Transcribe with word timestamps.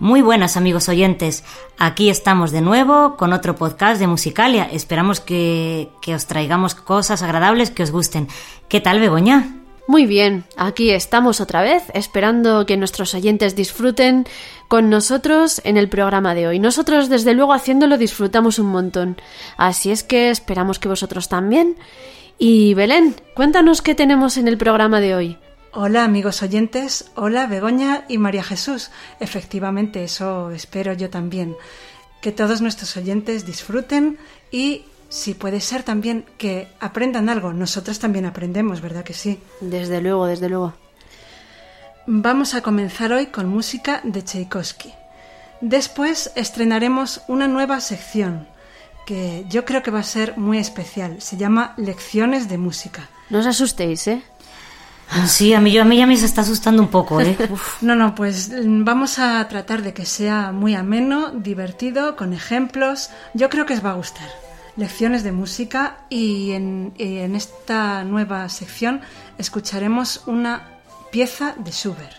Muy 0.00 0.22
buenas 0.22 0.56
amigos 0.56 0.88
oyentes, 0.88 1.42
aquí 1.76 2.08
estamos 2.08 2.52
de 2.52 2.60
nuevo 2.60 3.16
con 3.16 3.32
otro 3.32 3.56
podcast 3.56 3.98
de 3.98 4.06
Musicalia. 4.06 4.62
Esperamos 4.70 5.18
que, 5.18 5.88
que, 6.00 6.14
os 6.14 6.26
traigamos 6.26 6.76
cosas 6.76 7.22
agradables 7.22 7.70
que 7.70 7.82
os 7.82 7.90
gusten. 7.90 8.28
¿Qué 8.68 8.80
tal, 8.80 9.00
Begoña? 9.00 9.56
Muy 9.88 10.06
bien, 10.06 10.44
aquí 10.56 10.90
estamos 10.90 11.40
otra 11.40 11.62
vez, 11.62 11.82
esperando 11.94 12.64
que 12.64 12.76
nuestros 12.76 13.12
oyentes 13.14 13.56
disfruten 13.56 14.24
con 14.68 14.88
nosotros 14.88 15.60
en 15.64 15.76
el 15.76 15.88
programa 15.88 16.32
de 16.36 16.46
hoy. 16.46 16.60
Nosotros, 16.60 17.08
desde 17.08 17.34
luego, 17.34 17.52
haciéndolo 17.52 17.98
disfrutamos 17.98 18.60
un 18.60 18.66
montón. 18.66 19.16
Así 19.56 19.90
es 19.90 20.04
que 20.04 20.30
esperamos 20.30 20.78
que 20.78 20.86
vosotros 20.86 21.28
también. 21.28 21.76
Y 22.38 22.74
Belén, 22.74 23.16
cuéntanos 23.34 23.82
qué 23.82 23.96
tenemos 23.96 24.36
en 24.36 24.46
el 24.46 24.58
programa 24.58 25.00
de 25.00 25.16
hoy. 25.16 25.38
Hola 25.80 26.02
amigos 26.02 26.42
oyentes, 26.42 27.08
hola 27.14 27.46
Begoña 27.46 28.04
y 28.08 28.18
María 28.18 28.42
Jesús. 28.42 28.90
Efectivamente, 29.20 30.02
eso 30.02 30.50
espero 30.50 30.92
yo 30.92 31.08
también. 31.08 31.56
Que 32.20 32.32
todos 32.32 32.60
nuestros 32.60 32.96
oyentes 32.96 33.46
disfruten 33.46 34.18
y, 34.50 34.86
si 35.08 35.34
puede 35.34 35.60
ser 35.60 35.84
también, 35.84 36.24
que 36.36 36.66
aprendan 36.80 37.28
algo. 37.28 37.52
Nosotros 37.52 38.00
también 38.00 38.26
aprendemos, 38.26 38.80
¿verdad 38.80 39.04
que 39.04 39.14
sí? 39.14 39.38
Desde 39.60 40.00
luego, 40.00 40.26
desde 40.26 40.48
luego. 40.48 40.74
Vamos 42.08 42.54
a 42.54 42.60
comenzar 42.60 43.12
hoy 43.12 43.26
con 43.26 43.46
música 43.46 44.00
de 44.02 44.24
Tchaikovsky. 44.24 44.92
Después 45.60 46.32
estrenaremos 46.34 47.22
una 47.28 47.46
nueva 47.46 47.80
sección 47.80 48.48
que 49.06 49.46
yo 49.48 49.64
creo 49.64 49.84
que 49.84 49.92
va 49.92 50.00
a 50.00 50.02
ser 50.02 50.36
muy 50.38 50.58
especial. 50.58 51.22
Se 51.22 51.36
llama 51.36 51.74
Lecciones 51.76 52.48
de 52.48 52.58
Música. 52.58 53.08
No 53.30 53.38
os 53.38 53.46
asustéis, 53.46 54.08
¿eh? 54.08 54.22
Sí, 55.26 55.54
a 55.54 55.60
mí, 55.60 55.72
yo, 55.72 55.82
a 55.82 55.84
mí 55.84 55.96
ya 55.96 56.06
me 56.06 56.16
se 56.16 56.26
está 56.26 56.42
asustando 56.42 56.82
un 56.82 56.88
poco, 56.88 57.20
¿eh? 57.20 57.36
No, 57.80 57.94
no, 57.94 58.14
pues 58.14 58.50
vamos 58.64 59.18
a 59.18 59.46
tratar 59.48 59.82
de 59.82 59.94
que 59.94 60.04
sea 60.04 60.52
muy 60.52 60.74
ameno, 60.74 61.30
divertido, 61.30 62.14
con 62.14 62.32
ejemplos. 62.32 63.10
Yo 63.34 63.48
creo 63.48 63.64
que 63.64 63.74
os 63.74 63.84
va 63.84 63.92
a 63.92 63.94
gustar. 63.94 64.28
Lecciones 64.76 65.24
de 65.24 65.32
música 65.32 65.98
y 66.08 66.52
en, 66.52 66.92
y 66.96 67.18
en 67.18 67.34
esta 67.34 68.04
nueva 68.04 68.48
sección 68.48 69.00
escucharemos 69.38 70.22
una 70.26 70.68
pieza 71.10 71.54
de 71.58 71.72
Schubert. 71.72 72.16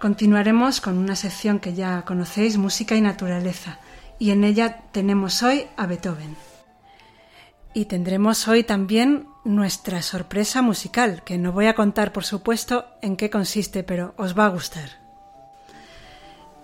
Continuaremos 0.00 0.80
con 0.80 0.98
una 0.98 1.16
sección 1.16 1.60
que 1.60 1.74
ya 1.74 2.02
conocéis, 2.02 2.58
música 2.58 2.94
y 2.96 3.00
naturaleza, 3.00 3.78
y 4.18 4.30
en 4.30 4.44
ella 4.44 4.80
tenemos 4.92 5.42
hoy 5.42 5.66
a 5.76 5.86
Beethoven. 5.86 6.36
Y 7.74 7.86
tendremos 7.86 8.46
hoy 8.46 8.62
también 8.62 9.26
nuestra 9.44 10.00
sorpresa 10.00 10.62
musical, 10.62 11.22
que 11.24 11.38
no 11.38 11.50
voy 11.50 11.66
a 11.66 11.74
contar, 11.74 12.12
por 12.12 12.24
supuesto, 12.24 12.86
en 13.02 13.16
qué 13.16 13.30
consiste, 13.30 13.82
pero 13.82 14.14
os 14.16 14.38
va 14.38 14.46
a 14.46 14.50
gustar. 14.50 14.90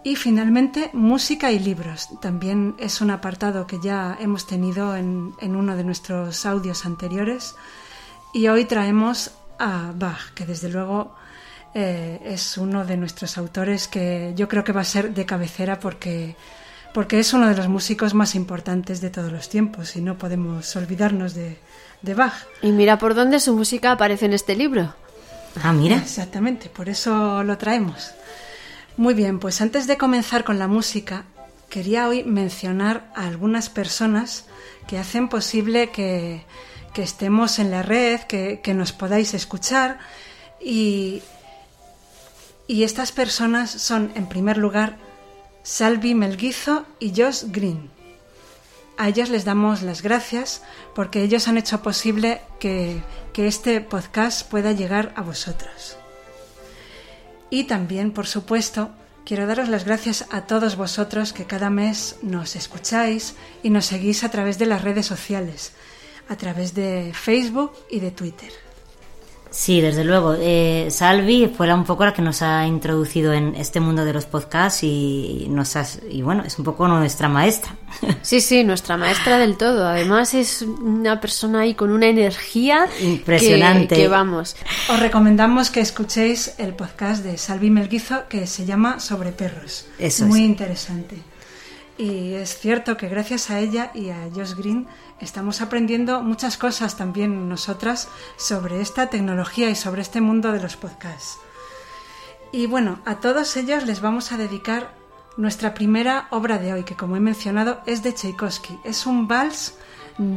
Y 0.04 0.16
finalmente, 0.16 0.91
música 0.94 1.50
y 1.50 1.59
libros. 1.59 2.09
También 2.22 2.76
es 2.78 3.00
un 3.00 3.10
apartado 3.10 3.66
que 3.66 3.78
ya 3.82 4.16
hemos 4.21 4.47
tenido 4.47 4.97
en, 4.97 5.34
en 5.41 5.56
uno 5.56 5.76
de 5.76 5.84
nuestros 5.84 6.47
audios 6.47 6.87
anteriores. 6.87 7.54
Y 8.32 8.47
hoy 8.48 8.65
traemos 8.65 9.32
a 9.59 9.92
Bach, 9.94 10.32
que 10.34 10.47
desde 10.47 10.71
luego 10.71 11.15
eh, 11.75 12.21
es 12.25 12.56
uno 12.56 12.84
de 12.84 12.97
nuestros 12.97 13.38
autores 13.38 13.87
que 13.87 14.32
yo 14.37 14.48
creo 14.48 14.65
que 14.65 14.72
va 14.72 14.81
a 14.81 14.84
ser 14.84 15.15
de 15.15 15.27
cabecera 15.27 15.78
porque 15.78 16.34
porque 16.93 17.21
es 17.21 17.33
uno 17.33 17.49
de 17.49 17.56
los 17.56 17.69
músicos 17.69 18.15
más 18.15 18.34
importantes 18.34 19.01
de 19.01 19.11
todos 19.11 19.33
los 19.33 19.49
tiempos 19.49 19.97
y 19.97 20.01
no 20.01 20.19
podemos 20.19 20.75
olvidarnos 20.77 21.34
de, 21.34 21.59
de 22.03 22.15
Bach. 22.15 22.34
Y 22.62 22.73
mira 22.73 22.99
por 22.99 23.15
dónde 23.15 23.41
su 23.41 23.55
música 23.55 23.93
aparece 23.93 24.27
en 24.27 24.33
este 24.33 24.56
libro. 24.56 24.95
Ah, 25.62 25.73
mira. 25.73 25.97
Exactamente, 25.97 26.69
por 26.69 26.89
eso 26.89 27.43
lo 27.43 27.59
traemos. 27.59 28.12
Muy 28.97 29.15
bien, 29.15 29.39
pues 29.39 29.61
antes 29.61 29.87
de 29.87 29.97
comenzar 29.97 30.45
con 30.45 30.59
la 30.59 30.69
música, 30.69 31.25
quería 31.69 32.09
hoy 32.09 32.25
mencionar 32.25 33.11
a 33.15 33.27
algunas 33.27 33.69
personas 33.69 34.47
que 34.87 34.99
hacen 34.99 35.28
posible 35.28 35.91
que, 35.91 36.45
que 36.93 37.03
estemos 37.03 37.59
en 37.59 37.71
la 37.71 37.83
red, 37.83 38.21
que, 38.22 38.61
que 38.62 38.75
nos 38.75 38.93
podáis 38.93 39.34
escuchar 39.34 39.99
y, 40.61 41.22
y 42.67 42.83
estas 42.83 43.12
personas 43.12 43.71
son, 43.71 44.12
en 44.15 44.28
primer 44.28 44.57
lugar, 44.59 44.97
Salvi 45.70 46.16
Melguizo 46.16 46.84
y 46.98 47.12
Josh 47.16 47.44
Green. 47.47 47.91
A 48.98 49.06
ellos 49.06 49.31
les 49.31 49.44
damos 49.44 49.82
las 49.82 50.03
gracias 50.03 50.62
porque 50.97 51.22
ellos 51.22 51.47
han 51.47 51.58
hecho 51.58 51.80
posible 51.80 52.41
que, 52.59 53.00
que, 53.33 53.47
este 53.47 53.80
podcast 53.80 54.50
pueda 54.50 54.72
llegar 54.72 55.12
a 55.15 55.22
vosotros. 55.22 55.97
Y 57.50 57.65
también, 57.65 58.10
por 58.10 58.27
supuesto, 58.27 58.91
quiero 59.24 59.47
daros 59.47 59.68
las 59.68 59.84
gracias 59.84 60.27
a 60.33 60.41
todos 60.48 60.74
vosotros 60.74 61.33
que 61.33 61.45
cada 61.45 61.71
mes 61.71 62.16
nos 62.21 62.56
escucháis 62.56 63.36
y 63.62 63.71
nos 63.71 63.86
seguís 63.86 64.24
a 64.24 64.30
través 64.33 64.59
de 64.59 64.66
las 64.66 64.83
redes 64.83 65.06
sociales, 65.06 65.71
a 66.28 66.34
través 66.34 66.74
de 66.74 67.12
Facebook 67.15 67.71
y 67.89 68.00
de 68.00 68.10
Twitter. 68.10 68.70
Sí, 69.50 69.80
desde 69.80 70.04
luego. 70.04 70.36
Eh, 70.38 70.86
Salvi 70.91 71.48
fue 71.54 71.66
la, 71.66 71.74
un 71.74 71.84
poco 71.84 72.04
la 72.04 72.12
que 72.14 72.22
nos 72.22 72.41
ha 72.41 72.66
introducido 72.66 73.32
en 73.32 73.56
este 73.56 73.80
mundo 73.80 74.04
de 74.04 74.12
los 74.12 74.24
podcasts 74.26 74.84
y 74.84 75.47
nos 75.50 75.74
has, 75.74 76.00
y 76.08 76.22
bueno, 76.22 76.44
es 76.47 76.56
un 76.58 76.64
poco 76.64 76.86
nuestra 76.88 77.28
maestra. 77.28 77.74
Sí, 78.22 78.41
sí, 78.41 78.62
nuestra 78.62 78.97
maestra 78.97 79.38
del 79.38 79.56
todo. 79.56 79.88
Además 79.88 80.34
es 80.34 80.62
una 80.62 81.20
persona 81.20 81.60
ahí 81.60 81.74
con 81.74 81.91
una 81.91 82.06
energía 82.06 82.86
impresionante. 83.00 83.94
Que, 83.97 84.02
que 84.02 84.08
vamos. 84.08 84.56
Os 84.88 85.00
recomendamos 85.00 85.70
que 85.70 85.80
escuchéis 85.80 86.54
el 86.58 86.74
podcast 86.74 87.24
de 87.24 87.36
Salvi 87.36 87.70
Melguizo 87.70 88.28
que 88.28 88.47
se 88.47 88.64
llama 88.66 89.00
Sobre 89.00 89.32
perros. 89.32 89.86
Eso 89.98 90.26
Muy 90.26 90.42
es. 90.42 90.47
interesante. 90.47 91.16
Y 91.98 92.34
es 92.34 92.58
cierto 92.58 92.97
que 92.97 93.08
gracias 93.08 93.50
a 93.50 93.58
ella 93.58 93.91
y 93.94 94.10
a 94.10 94.28
Josh 94.34 94.54
Green 94.54 94.86
estamos 95.21 95.61
aprendiendo 95.61 96.22
muchas 96.22 96.57
cosas 96.57 96.97
también 96.97 97.49
nosotras 97.49 98.09
sobre 98.37 98.81
esta 98.81 99.09
tecnología 99.09 99.71
y 99.71 99.75
sobre 99.75 100.03
este 100.03 100.21
mundo 100.21 100.53
de 100.53 100.61
los 100.61 100.77
podcasts. 100.77 101.39
Y 102.53 102.67
bueno, 102.67 103.01
a 103.05 103.17
todos 103.17 103.57
ellos 103.57 103.87
les 103.87 104.01
vamos 104.01 104.33
a 104.33 104.37
dedicar 104.37 104.95
nuestra 105.37 105.75
primera 105.75 106.27
obra 106.31 106.59
de 106.59 106.72
hoy, 106.72 106.83
que 106.84 106.97
como 106.97 107.17
he 107.17 107.21
mencionado 107.21 107.81
es 107.87 108.03
de 108.03 108.13
Tchaikovsky. 108.13 108.78
Es 108.84 109.07
un 109.07 109.28
vals 109.28 109.75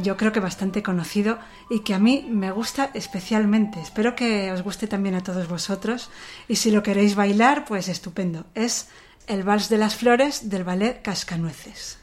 yo 0.02 0.16
creo 0.16 0.32
que 0.32 0.40
bastante 0.40 0.82
conocido 0.82 1.38
y 1.68 1.80
que 1.80 1.94
a 1.94 1.98
mí 1.98 2.26
me 2.30 2.50
gusta 2.50 2.90
especialmente. 2.94 3.80
Espero 3.80 4.14
que 4.14 4.50
os 4.50 4.62
guste 4.62 4.86
también 4.86 5.14
a 5.14 5.22
todos 5.22 5.48
vosotros 5.48 6.10
y 6.48 6.56
si 6.56 6.70
lo 6.70 6.82
queréis 6.82 7.14
bailar, 7.14 7.64
pues 7.66 7.88
estupendo. 7.88 8.46
Es 8.54 8.88
el 9.26 9.42
Vals 9.42 9.68
de 9.68 9.78
las 9.78 9.96
Flores 9.96 10.48
del 10.48 10.64
ballet 10.64 11.02
Cascanueces. 11.02 11.98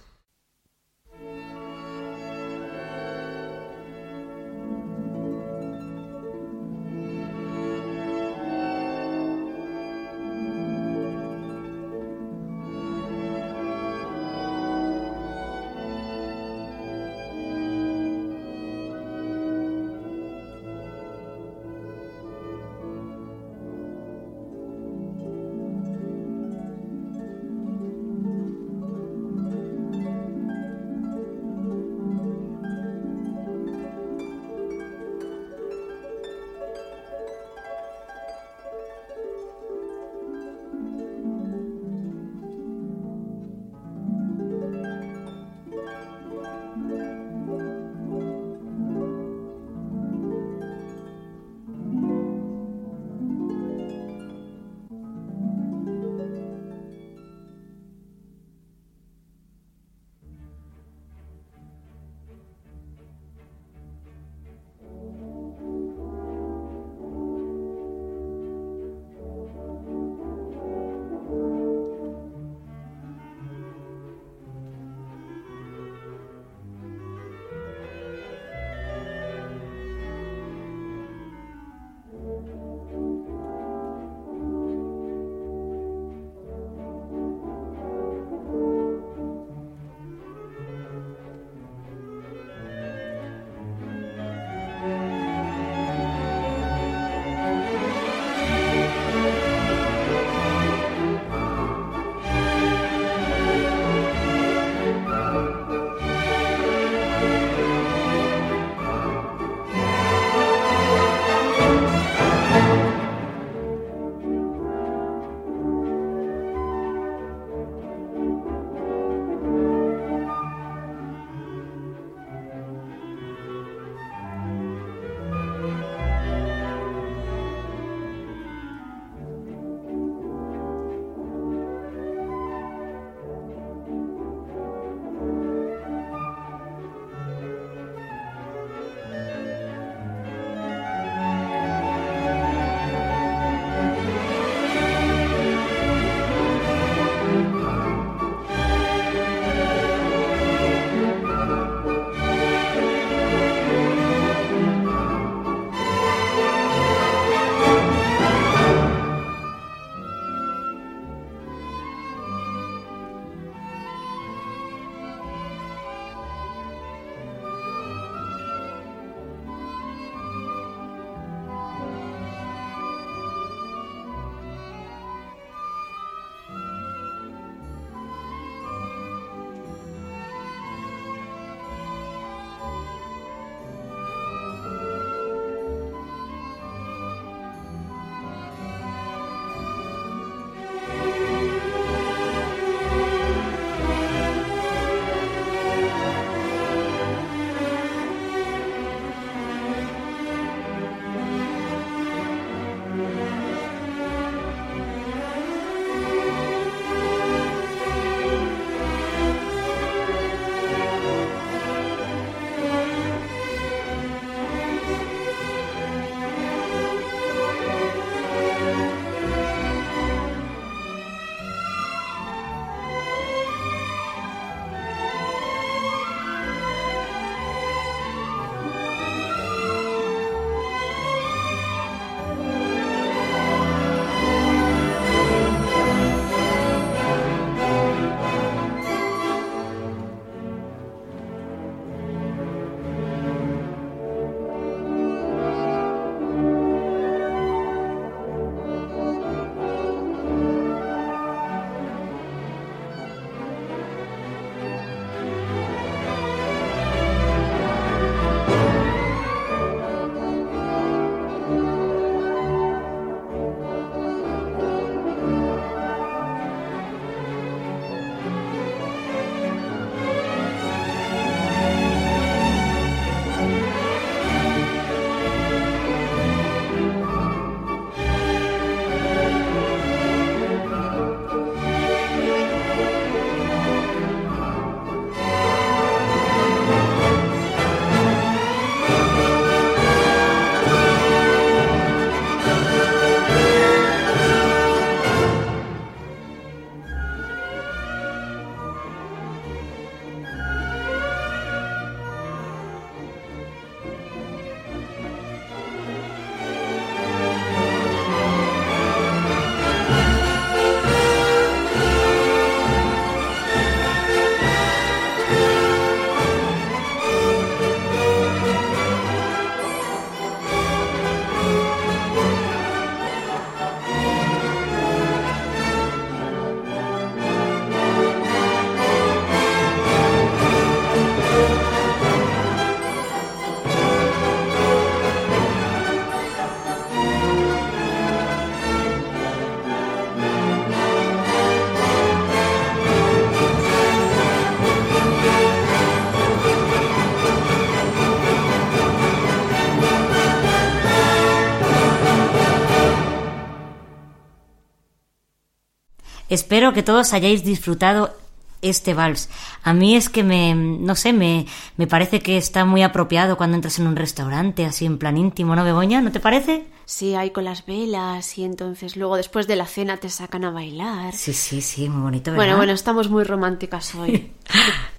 Espero 356.31 356.71
que 356.71 356.81
todos 356.81 357.11
hayáis 357.11 357.43
disfrutado 357.43 358.15
este 358.61 358.93
vals. 358.93 359.27
A 359.63 359.73
mí 359.73 359.97
es 359.97 360.07
que 360.07 360.23
me, 360.23 360.55
no 360.55 360.95
sé, 360.95 361.11
me, 361.11 361.45
me 361.75 361.87
parece 361.87 362.21
que 362.21 362.37
está 362.37 362.63
muy 362.63 362.83
apropiado 362.83 363.35
cuando 363.35 363.55
entras 363.55 363.79
en 363.79 363.87
un 363.87 363.97
restaurante, 363.97 364.63
así 364.63 364.85
en 364.85 364.97
plan 364.97 365.17
íntimo, 365.17 365.57
¿no, 365.57 365.65
Begoña? 365.65 365.99
¿No 365.99 366.09
te 366.13 366.21
parece? 366.21 366.63
Sí, 366.85 367.15
hay 367.15 367.31
con 367.31 367.43
las 367.43 367.65
velas 367.65 368.37
y 368.37 368.45
entonces 368.45 368.95
luego 368.95 369.17
después 369.17 369.45
de 369.45 369.57
la 369.57 369.65
cena 369.65 369.97
te 369.97 370.09
sacan 370.09 370.45
a 370.45 370.51
bailar. 370.51 371.13
Sí, 371.13 371.33
sí, 371.33 371.61
sí, 371.61 371.89
muy 371.89 372.01
bonito, 372.01 372.31
¿verdad? 372.31 372.45
Bueno, 372.45 372.55
bueno, 372.55 372.71
estamos 372.71 373.09
muy 373.09 373.25
románticas 373.25 373.93
hoy. 373.95 374.31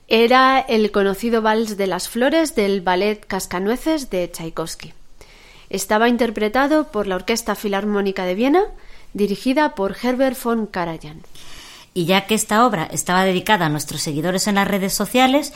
Era 0.09 0.59
el 0.61 0.91
conocido 0.91 1.41
vals 1.41 1.79
de 1.79 1.87
las 1.87 2.11
flores 2.11 2.55
del 2.55 2.83
ballet 2.83 3.25
Cascanueces 3.27 4.11
de 4.11 4.29
Tchaikovsky. 4.31 4.93
Estaba 5.71 6.11
interpretado 6.11 6.91
por 6.91 7.07
la 7.07 7.17
Orquesta 7.17 7.55
Filarmónica 7.55 8.27
de 8.27 8.35
Viena, 8.35 8.65
dirigida 9.15 9.75
por 9.75 9.97
Herbert 10.01 10.41
von 10.43 10.67
Karajan. 10.67 11.23
Y 11.95 12.07
ya 12.07 12.27
que 12.27 12.35
esta 12.35 12.67
obra 12.67 12.85
estaba 12.85 13.25
dedicada 13.25 13.67
a 13.67 13.69
nuestros 13.69 14.01
seguidores 14.01 14.47
en 14.47 14.55
las 14.55 14.69
redes 14.69 14.95
sociales, 14.95 15.53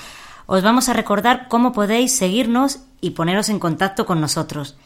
os 0.47 0.63
vamos 0.63 0.89
a 0.89 0.93
recordar 0.93 1.49
cómo 1.49 1.73
podéis 1.73 2.15
seguirnos 2.15 2.81
y 3.01 3.11
poneros 3.11 3.49
en 3.49 3.59
contacto 3.59 4.07
con 4.07 4.21
nosotros. 4.21 4.77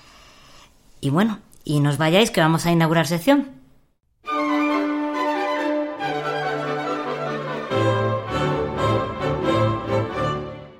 Y 1.01 1.11
bueno, 1.11 1.41
y 1.65 1.81
nos 1.81 1.99
vayáis 1.99 2.31
que 2.31 2.41
vamos 2.41 2.67
a 2.67 2.73
inaugurar 2.73 3.07
sección. 3.07 3.49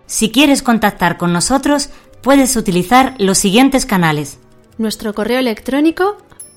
Si 0.07 0.31
quieres 0.31 0.63
contactar 0.63 1.17
con 1.17 1.33
nosotros, 1.33 1.91
puedes 2.21 2.57
utilizar 2.57 3.15
los 3.19 3.39
siguientes 3.39 3.87
canales. 3.87 4.39
Nuestro 4.77 5.15
correo 5.15 5.39
electrónico 5.39 6.19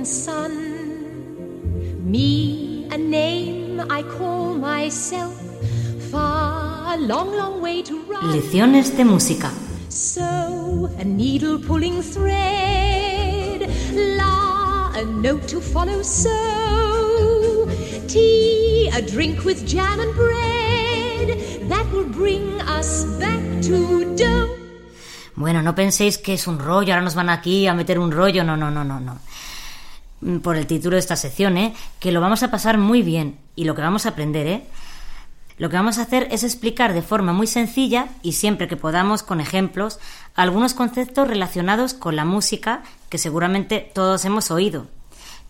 Golden 0.00 0.04
sun. 0.04 0.52
Me, 2.10 2.86
a 2.90 2.96
name 2.96 3.80
I 3.90 4.02
call 4.02 4.54
myself, 4.54 5.34
far, 6.10 6.94
a 6.94 6.96
long, 6.98 7.36
long 7.36 7.60
way 7.60 7.82
to 7.82 8.02
run. 8.04 8.32
Lecciones 8.32 8.96
de 8.96 9.04
música. 9.04 9.50
So, 9.88 10.88
a 10.98 11.04
needle 11.04 11.58
pulling 11.58 12.02
thread, 12.02 13.68
la, 14.16 14.92
a 14.94 15.04
note 15.04 15.46
to 15.48 15.60
follow. 15.60 16.02
So, 16.02 16.30
tea, 18.08 18.90
a 18.94 19.02
drink 19.02 19.44
with 19.44 19.66
jam 19.66 20.00
and 20.00 20.14
bread, 20.14 21.68
that 21.68 21.86
will 21.92 22.08
bring 22.08 22.60
us 22.62 23.04
back 23.18 23.40
to 23.62 24.16
dough. 24.16 24.56
Bueno, 25.36 25.62
no 25.62 25.74
penséis 25.74 26.18
que 26.18 26.34
es 26.34 26.46
un 26.46 26.58
rollo, 26.58 26.92
ahora 26.92 27.02
nos 27.02 27.14
van 27.14 27.30
aquí 27.30 27.66
a 27.66 27.74
meter 27.74 27.98
un 27.98 28.10
rollo, 28.10 28.44
no, 28.44 28.56
no, 28.56 28.70
no, 28.70 28.84
no, 28.84 29.00
no. 29.00 29.18
Mm, 30.20 30.38
Por 30.38 30.56
el 30.56 30.66
título 30.66 30.94
de 30.96 31.00
esta 31.00 31.16
sección, 31.16 31.56
¿eh? 31.56 31.74
Que 31.98 32.12
lo 32.12 32.20
vamos 32.20 32.42
a 32.42 32.50
pasar 32.50 32.78
muy 32.78 33.02
bien 33.02 33.38
y 33.56 33.64
lo 33.64 33.74
que 33.74 33.82
vamos 33.82 34.06
a 34.06 34.10
aprender, 34.10 34.46
¿eh? 34.46 34.66
Lo 35.58 35.68
que 35.68 35.76
vamos 35.76 35.98
a 35.98 36.02
hacer 36.02 36.26
es 36.30 36.42
explicar 36.42 36.94
de 36.94 37.02
forma 37.02 37.34
muy 37.34 37.46
sencilla 37.46 38.08
y 38.22 38.32
siempre 38.32 38.66
que 38.66 38.78
podamos 38.78 39.22
con 39.22 39.42
ejemplos 39.42 39.98
algunos 40.34 40.72
conceptos 40.72 41.28
relacionados 41.28 41.92
con 41.92 42.16
la 42.16 42.24
música 42.24 42.82
que 43.10 43.18
seguramente 43.18 43.90
todos 43.94 44.24
hemos 44.24 44.50
oído, 44.50 44.86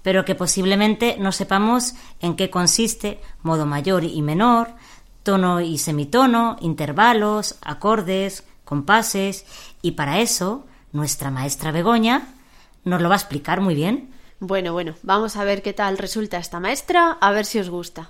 pero 0.03 0.25
que 0.25 0.35
posiblemente 0.35 1.17
no 1.21 1.31
sepamos 1.31 1.95
en 2.21 2.35
qué 2.35 2.51
consiste 2.51 3.21
modo 3.43 3.67
mayor 3.67 4.03
y 4.03 4.21
menor, 4.21 4.75
tono 5.23 5.61
y 5.61 5.79
semitono, 5.79 6.57
intervalos, 6.61 7.57
acordes, 7.63 8.43
compases 8.65 9.45
y 9.81 9.93
para 9.93 10.19
eso 10.19 10.67
nuestra 10.93 11.31
maestra 11.31 11.71
Begoña 11.71 12.27
nos 12.85 13.01
lo 13.01 13.09
va 13.09 13.15
a 13.15 13.19
explicar 13.19 13.61
muy 13.61 13.77
bien. 13.77 14.11
Bueno, 14.41 14.73
bueno, 14.73 14.95
vamos 15.03 15.37
a 15.37 15.45
ver 15.45 15.63
qué 15.63 15.73
tal 15.73 15.99
resulta 15.99 16.39
esta 16.39 16.61
maestra, 16.61 17.19
a 17.21 17.31
ver 17.31 17.45
si 17.45 17.59
os 17.59 17.69
gusta. 17.69 18.09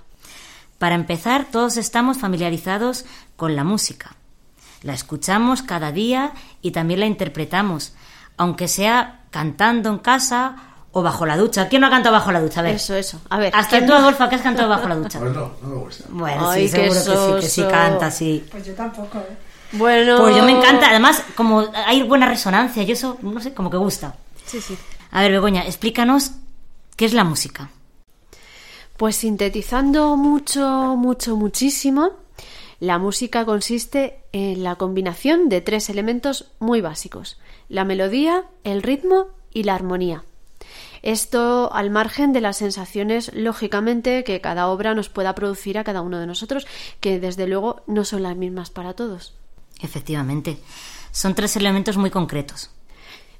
Para 0.77 0.95
empezar, 0.95 1.45
todos 1.51 1.77
estamos 1.77 2.17
familiarizados 2.17 3.05
con 3.35 3.55
la 3.55 3.63
música. 3.63 4.15
La 4.81 4.93
escuchamos 4.93 5.61
cada 5.61 5.91
día 5.91 6.31
y 6.61 6.71
también 6.71 7.01
la 7.01 7.05
interpretamos, 7.05 7.93
aunque 8.37 8.67
sea 8.67 9.19
cantando 9.29 9.89
en 9.89 9.99
casa 9.99 10.55
o 10.93 11.03
bajo 11.03 11.25
la 11.25 11.37
ducha. 11.37 11.67
¿Quién 11.67 11.81
no 11.81 11.87
ha 11.87 11.91
cantado 11.91 12.13
bajo 12.15 12.31
la 12.31 12.41
ducha? 12.41 12.61
A 12.61 12.63
ver. 12.63 12.75
Eso, 12.75 12.95
eso. 12.95 13.21
A 13.29 13.37
ver, 13.37 13.53
Hasta 13.55 13.77
¿quién 13.77 13.85
tú, 13.85 13.91
no? 13.93 13.99
Adolfo, 13.99 14.27
que 14.27 14.35
has 14.35 14.41
cantado 14.41 14.69
bajo 14.69 14.87
la 14.87 14.95
ducha. 14.95 15.19
Pues 15.19 15.33
no, 15.33 15.51
no 15.61 15.67
me 15.67 15.75
gusta. 15.75 16.05
Bueno, 16.09 16.49
Ay, 16.49 16.67
sí, 16.67 16.75
seguro 16.75 16.93
que 16.93 16.99
sí, 16.99 17.35
que 17.41 17.49
sí 17.49 17.61
soso. 17.61 17.69
canta, 17.71 18.09
sí. 18.09 18.45
Pues 18.49 18.65
yo 18.65 18.73
tampoco, 18.73 19.19
¿eh? 19.19 19.37
Bueno. 19.73 20.17
Pues 20.17 20.35
yo 20.35 20.43
me 20.43 20.51
encanta, 20.57 20.89
además, 20.89 21.23
como 21.35 21.65
hay 21.85 22.01
buena 22.03 22.27
resonancia 22.27 22.81
y 22.83 22.91
eso, 22.91 23.17
no 23.21 23.39
sé, 23.39 23.53
como 23.53 23.69
que 23.69 23.77
gusta. 23.77 24.15
Sí, 24.45 24.59
sí. 24.59 24.77
A 25.11 25.21
ver, 25.21 25.31
Begoña, 25.31 25.65
explícanos 25.65 26.31
qué 26.95 27.05
es 27.05 27.13
la 27.13 27.23
música. 27.23 27.69
Pues 28.97 29.17
sintetizando 29.17 30.15
mucho, 30.15 30.95
mucho, 30.97 31.35
muchísimo, 31.35 32.11
la 32.79 32.97
música 32.97 33.45
consiste 33.45 34.23
en 34.31 34.63
la 34.63 34.75
combinación 34.75 35.49
de 35.49 35.61
tres 35.61 35.89
elementos 35.89 36.51
muy 36.59 36.81
básicos, 36.81 37.39
la 37.67 37.83
melodía, 37.83 38.45
el 38.63 38.81
ritmo 38.81 39.27
y 39.53 39.63
la 39.63 39.75
armonía. 39.75 40.23
Esto 41.01 41.73
al 41.73 41.89
margen 41.89 42.31
de 42.31 42.41
las 42.41 42.57
sensaciones, 42.57 43.31
lógicamente, 43.33 44.23
que 44.23 44.39
cada 44.39 44.67
obra 44.67 44.93
nos 44.93 45.09
pueda 45.09 45.35
producir 45.35 45.77
a 45.77 45.83
cada 45.83 46.01
uno 46.01 46.19
de 46.19 46.27
nosotros, 46.27 46.67
que 46.99 47.19
desde 47.19 47.47
luego 47.47 47.81
no 47.87 48.05
son 48.05 48.23
las 48.23 48.37
mismas 48.37 48.69
para 48.69 48.93
todos. 48.93 49.33
Efectivamente, 49.81 50.59
son 51.11 51.33
tres 51.33 51.55
elementos 51.55 51.97
muy 51.97 52.11
concretos. 52.11 52.69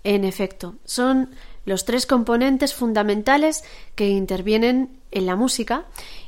En 0.04 0.24
efecto, 0.24 0.76
son 0.84 1.30
los 1.66 1.86
tres 1.86 2.06
componentes 2.06 2.74
fundamentales 2.74 3.64
que 3.96 4.10
intervienen 4.10 4.90
en 5.12 5.26
la 5.26 5.36
música 5.36 5.86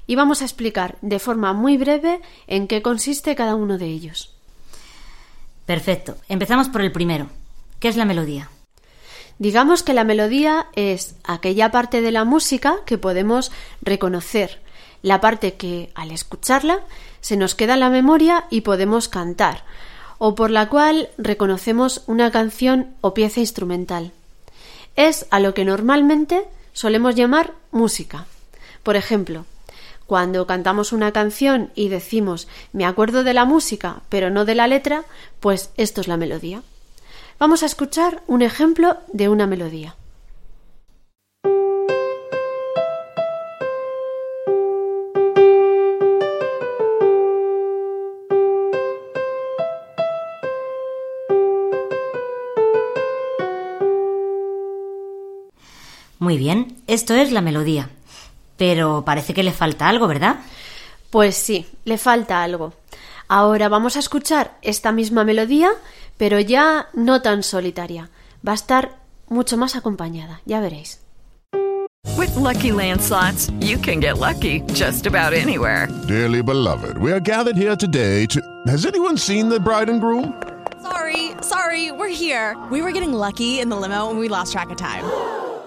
y 0.08 0.16
vamos 0.16 0.42
a 0.42 0.46
explicar 0.46 0.98
de 1.02 1.20
forma 1.20 1.54
muy 1.54 1.78
breve 1.78 2.22
en 2.48 2.68
qué 2.68 2.82
consiste 2.82 3.36
cada 3.36 3.56
uno 3.56 3.78
de 3.78 3.86
ellos. 3.86 4.36
Perfecto, 5.66 6.18
empezamos 6.28 6.70
por 6.70 6.82
el 6.82 6.92
primero. 6.92 7.30
¿Qué 7.80 7.88
es 7.88 7.96
la 7.96 8.06
melodía? 8.06 8.50
Digamos 9.40 9.84
que 9.84 9.94
la 9.94 10.04
melodía 10.04 10.68
es 10.76 11.16
aquella 11.24 11.72
parte 11.72 12.02
de 12.02 12.12
la 12.12 12.24
música 12.24 12.78
que 12.86 12.98
podemos 12.98 13.52
reconocer, 13.82 14.62
la 15.02 15.20
parte 15.22 15.56
que 15.56 15.92
al 15.96 16.12
escucharla 16.12 16.82
se 17.22 17.38
nos 17.38 17.56
queda 17.56 17.74
en 17.74 17.80
la 17.80 17.90
memoria 17.90 18.46
y 18.50 18.62
podemos 18.62 19.08
cantar, 19.08 19.64
o 20.18 20.36
por 20.36 20.52
la 20.52 20.70
cual 20.70 21.10
reconocemos 21.18 22.04
una 22.08 22.32
canción 22.32 22.94
o 23.02 23.14
pieza 23.14 23.40
instrumental. 23.40 24.12
Es 24.96 25.26
a 25.32 25.40
lo 25.40 25.54
que 25.54 25.66
normalmente 25.66 26.46
solemos 26.74 27.16
llamar 27.16 27.54
música. 27.72 28.26
Por 28.84 28.96
ejemplo, 28.96 29.46
cuando 30.06 30.46
cantamos 30.46 30.94
una 30.94 31.12
canción 31.12 31.72
y 31.76 31.90
decimos 31.90 32.48
me 32.74 32.86
acuerdo 32.86 33.24
de 33.24 33.34
la 33.34 33.46
música 33.46 34.02
pero 34.10 34.30
no 34.30 34.46
de 34.46 34.56
la 34.56 34.68
letra, 34.68 35.04
pues 35.40 35.72
esto 35.78 36.02
es 36.02 36.08
la 36.08 36.18
melodía. 36.18 36.62
Vamos 37.40 37.64
a 37.64 37.66
escuchar 37.66 38.22
un 38.28 38.42
ejemplo 38.42 38.98
de 39.12 39.30
una 39.30 39.48
melodía. 39.48 39.96
Muy 56.24 56.38
bien, 56.38 56.78
esto 56.88 57.16
es 57.16 57.34
la 57.34 57.42
melodía. 57.42 57.90
Pero 58.56 59.04
parece 59.04 59.34
que 59.34 59.44
le 59.44 59.52
falta 59.52 59.90
algo, 59.90 60.08
¿verdad? 60.08 60.38
Pues 61.10 61.36
sí, 61.36 61.68
le 61.84 61.98
falta 61.98 62.44
algo. 62.44 62.72
Ahora 63.28 63.68
vamos 63.68 63.98
a 63.98 64.00
escuchar 64.00 64.58
esta 64.62 64.94
misma 64.94 65.26
melodía, 65.26 65.72
pero 66.16 66.40
ya 66.40 66.88
no 66.94 67.22
tan 67.22 67.44
solitaria. 67.44 68.10
Va 68.48 68.54
a 68.54 68.56
estar 68.56 69.00
mucho 69.28 69.58
más 69.58 69.76
acompañada, 69.76 70.40
ya 70.46 70.62
veréis. 70.62 71.02
With 72.18 72.34
Lucky 72.38 72.72
Land 72.72 73.02
slots, 73.02 73.52
you 73.60 73.78
can 73.78 74.00
get 74.00 74.18
lucky 74.20 74.62
just 74.74 75.06
about 75.06 75.34
anywhere. 75.34 75.90
Dearly 76.08 76.42
beloved, 76.42 77.00
we 77.00 77.12
are 77.12 77.20
gathered 77.20 77.58
here 77.58 77.76
today 77.76 78.28
to. 78.28 78.40
Has 78.68 78.86
anyone 78.86 79.18
seen 79.18 79.50
the 79.50 79.60
bride 79.60 79.90
and 79.90 80.00
groom? 80.00 80.42
Sorry, 80.82 81.32
sorry, 81.42 81.92
we're 81.92 82.08
here. 82.08 82.56
We 82.72 82.82
were 82.82 82.94
getting 82.94 83.12
lucky 83.12 83.60
in 83.60 83.68
the 83.68 83.76
limo 83.76 84.10
and 84.10 84.20
we 84.20 84.30
lost 84.30 84.54
track 84.54 84.70
of 84.70 84.78
time. 84.78 85.04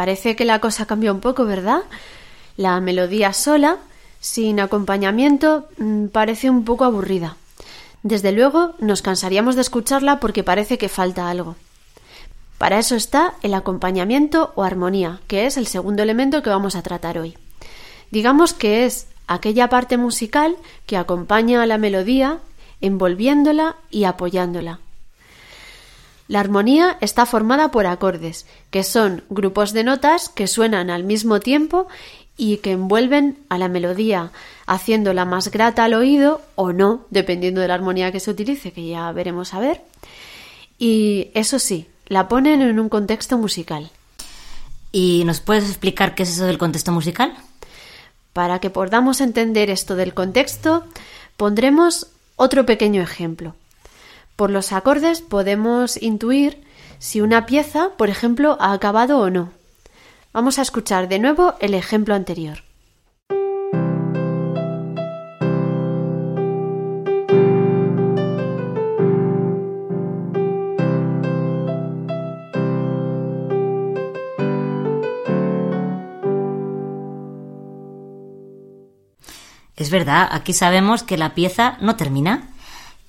Parece 0.00 0.34
que 0.34 0.46
la 0.46 0.60
cosa 0.60 0.86
cambia 0.86 1.12
un 1.12 1.20
poco, 1.20 1.44
¿verdad? 1.44 1.82
La 2.56 2.80
melodía 2.80 3.34
sola, 3.34 3.76
sin 4.18 4.58
acompañamiento, 4.58 5.68
mm, 5.76 6.06
parece 6.06 6.48
un 6.48 6.64
poco 6.64 6.86
aburrida. 6.86 7.36
Desde 8.02 8.32
luego 8.32 8.72
nos 8.78 9.02
cansaríamos 9.02 9.56
de 9.56 9.60
escucharla 9.60 10.18
porque 10.18 10.42
parece 10.42 10.78
que 10.78 10.88
falta 10.88 11.28
algo. 11.28 11.56
Para 12.56 12.78
eso 12.78 12.96
está 12.96 13.34
el 13.42 13.52
acompañamiento 13.52 14.54
o 14.54 14.62
armonía, 14.62 15.20
que 15.26 15.44
es 15.44 15.58
el 15.58 15.66
segundo 15.66 16.02
elemento 16.02 16.42
que 16.42 16.48
vamos 16.48 16.76
a 16.76 16.82
tratar 16.82 17.18
hoy. 17.18 17.36
Digamos 18.10 18.54
que 18.54 18.86
es 18.86 19.06
aquella 19.26 19.68
parte 19.68 19.98
musical 19.98 20.56
que 20.86 20.96
acompaña 20.96 21.62
a 21.62 21.66
la 21.66 21.76
melodía, 21.76 22.38
envolviéndola 22.80 23.76
y 23.90 24.04
apoyándola. 24.04 24.80
La 26.30 26.38
armonía 26.38 26.96
está 27.00 27.26
formada 27.26 27.72
por 27.72 27.88
acordes, 27.88 28.46
que 28.70 28.84
son 28.84 29.24
grupos 29.30 29.72
de 29.72 29.82
notas 29.82 30.28
que 30.28 30.46
suenan 30.46 30.88
al 30.88 31.02
mismo 31.02 31.40
tiempo 31.40 31.88
y 32.36 32.58
que 32.58 32.70
envuelven 32.70 33.36
a 33.48 33.58
la 33.58 33.66
melodía, 33.66 34.30
haciéndola 34.64 35.24
más 35.24 35.50
grata 35.50 35.82
al 35.82 35.94
oído 35.94 36.40
o 36.54 36.72
no, 36.72 37.04
dependiendo 37.10 37.60
de 37.60 37.66
la 37.66 37.74
armonía 37.74 38.12
que 38.12 38.20
se 38.20 38.30
utilice, 38.30 38.70
que 38.70 38.86
ya 38.86 39.10
veremos 39.10 39.54
a 39.54 39.58
ver. 39.58 39.82
Y 40.78 41.32
eso 41.34 41.58
sí, 41.58 41.88
la 42.06 42.28
ponen 42.28 42.62
en 42.62 42.78
un 42.78 42.88
contexto 42.88 43.36
musical. 43.36 43.90
¿Y 44.92 45.24
nos 45.24 45.40
puedes 45.40 45.68
explicar 45.68 46.14
qué 46.14 46.22
es 46.22 46.30
eso 46.30 46.46
del 46.46 46.58
contexto 46.58 46.92
musical? 46.92 47.34
Para 48.32 48.60
que 48.60 48.70
podamos 48.70 49.20
entender 49.20 49.68
esto 49.68 49.96
del 49.96 50.14
contexto, 50.14 50.84
pondremos 51.36 52.06
otro 52.36 52.64
pequeño 52.66 53.02
ejemplo. 53.02 53.56
Por 54.40 54.50
los 54.50 54.72
acordes 54.72 55.20
podemos 55.20 56.00
intuir 56.02 56.64
si 56.98 57.20
una 57.20 57.44
pieza, 57.44 57.90
por 57.98 58.08
ejemplo, 58.08 58.56
ha 58.58 58.72
acabado 58.72 59.18
o 59.18 59.28
no. 59.28 59.50
Vamos 60.32 60.58
a 60.58 60.62
escuchar 60.62 61.08
de 61.08 61.18
nuevo 61.18 61.56
el 61.60 61.74
ejemplo 61.74 62.14
anterior. 62.14 62.64
Es 79.76 79.90
verdad, 79.90 80.30
aquí 80.32 80.54
sabemos 80.54 81.02
que 81.02 81.18
la 81.18 81.34
pieza 81.34 81.76
no 81.82 81.96
termina, 81.96 82.48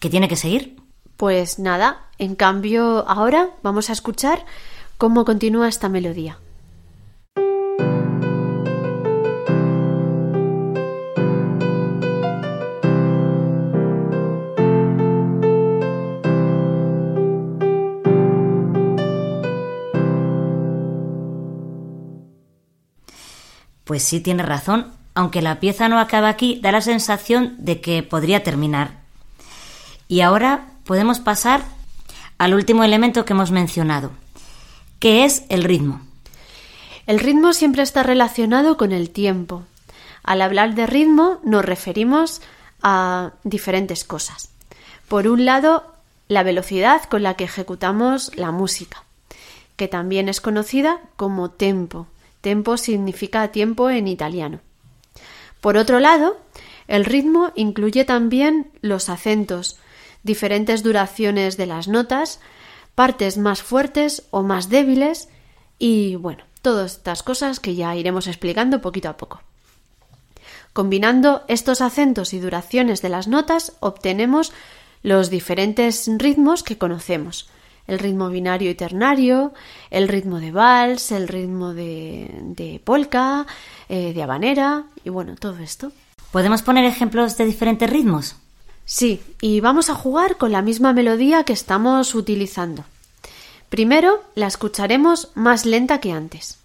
que 0.02 0.10
tiene 0.10 0.28
que 0.28 0.36
seguir. 0.36 0.81
Pues 1.22 1.60
nada, 1.60 2.08
en 2.18 2.34
cambio 2.34 3.08
ahora 3.08 3.52
vamos 3.62 3.92
a 3.92 3.94
escuchar 3.94 4.44
cómo 4.98 5.24
continúa 5.24 5.68
esta 5.68 5.88
melodía. 5.88 6.40
Pues 23.84 24.02
sí, 24.02 24.22
tiene 24.22 24.42
razón. 24.42 24.92
Aunque 25.14 25.44
la 25.44 25.60
pieza 25.60 25.88
no 25.88 26.00
acaba 26.00 26.30
aquí, 26.30 26.60
da 26.64 26.72
la 26.72 26.82
sensación 26.82 27.58
de 27.60 27.80
que 27.80 28.02
podría 28.02 28.42
terminar. 28.42 29.02
Y 30.08 30.22
ahora 30.22 30.71
podemos 30.86 31.20
pasar 31.20 31.64
al 32.38 32.54
último 32.54 32.84
elemento 32.84 33.26
que 33.26 33.34
hemos 33.34 33.52
mencionado, 33.52 34.12
que 35.00 35.26
es 35.26 35.44
el 35.50 35.64
ritmo. 35.64 36.02
El 37.08 37.20
ritmo 37.20 37.54
siempre 37.54 37.84
está 37.84 38.04
relacionado 38.04 38.78
con 38.78 38.92
el 38.92 39.10
tiempo. 39.10 39.64
Al 40.24 40.42
hablar 40.42 40.76
de 40.76 40.88
ritmo 40.88 41.40
nos 41.44 41.66
referimos 41.66 42.42
a 42.82 43.32
diferentes 43.44 44.04
cosas. 44.04 44.50
Por 45.08 45.28
un 45.28 45.46
lado, 45.46 45.84
la 46.28 46.44
velocidad 46.44 47.04
con 47.04 47.24
la 47.24 47.34
que 47.34 47.44
ejecutamos 47.44 48.36
la 48.38 48.52
música, 48.52 49.04
que 49.76 49.88
también 49.88 50.30
es 50.30 50.42
conocida 50.42 51.00
como 51.18 51.52
tempo. 51.52 52.08
Tempo 52.40 52.78
significa 52.78 53.50
tiempo 53.50 53.90
en 53.90 54.08
italiano. 54.08 54.60
Por 55.60 55.78
otro 55.78 56.00
lado, 56.00 56.38
el 56.88 57.06
ritmo 57.06 57.52
incluye 57.56 58.06
también 58.06 58.72
los 58.82 59.10
acentos, 59.10 59.78
diferentes 60.24 60.84
duraciones 60.84 61.58
de 61.58 61.66
las 61.66 61.88
notas, 61.88 62.40
partes 62.96 63.38
más 63.38 63.62
fuertes 63.62 64.24
o 64.32 64.44
más 64.44 64.70
débiles 64.70 65.30
y 65.80 66.16
bueno, 66.16 66.44
todas 66.62 66.98
estas 66.98 67.24
cosas 67.24 67.60
que 67.60 67.76
ya 67.76 67.96
iremos 67.96 68.28
explicando 68.28 68.82
poquito 68.82 69.10
a 69.10 69.18
poco. 69.18 69.42
Combinando 70.74 71.44
estos 71.48 71.82
acentos 71.82 72.34
y 72.34 72.40
duraciones 72.40 73.02
de 73.02 73.10
las 73.10 73.28
notas 73.28 73.74
obtenemos 73.80 74.54
los 75.04 75.30
diferentes 75.30 76.10
ritmos 76.18 76.64
que 76.64 76.78
conocemos. 76.78 77.50
El 77.88 78.00
ritmo 78.00 78.30
binario 78.30 78.70
y 78.70 78.76
ternario, 78.76 79.54
el 79.90 80.08
ritmo 80.08 80.40
de 80.40 80.52
vals, 80.52 81.12
el 81.12 81.28
ritmo 81.28 81.74
de, 81.74 82.30
de 82.44 82.80
polka, 82.84 83.46
eh, 83.90 84.14
de 84.14 84.24
habanera 84.24 84.86
y 85.04 85.10
bueno, 85.10 85.36
todo 85.36 85.58
esto. 85.58 85.92
¿Podemos 86.32 86.62
poner 86.62 86.86
ejemplos 86.86 87.38
de 87.38 87.46
diferentes 87.46 87.90
ritmos? 87.90 88.36
Sí, 88.94 89.22
y 89.40 89.62
vamos 89.62 89.90
a 89.90 89.96
jugar 89.96 90.36
con 90.36 90.52
la 90.52 90.62
misma 90.62 90.92
melodía 90.92 91.46
que 91.46 91.54
estamos 91.54 92.14
utilizando. 92.14 92.84
Primero 93.70 94.22
la 94.36 94.48
escucharemos 94.48 95.32
más 95.34 95.66
lenta 95.66 96.02
que 96.02 96.12
antes. 96.12 96.60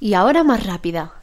Y 0.00 0.14
ahora 0.14 0.44
más 0.44 0.64
rápida. 0.64 1.19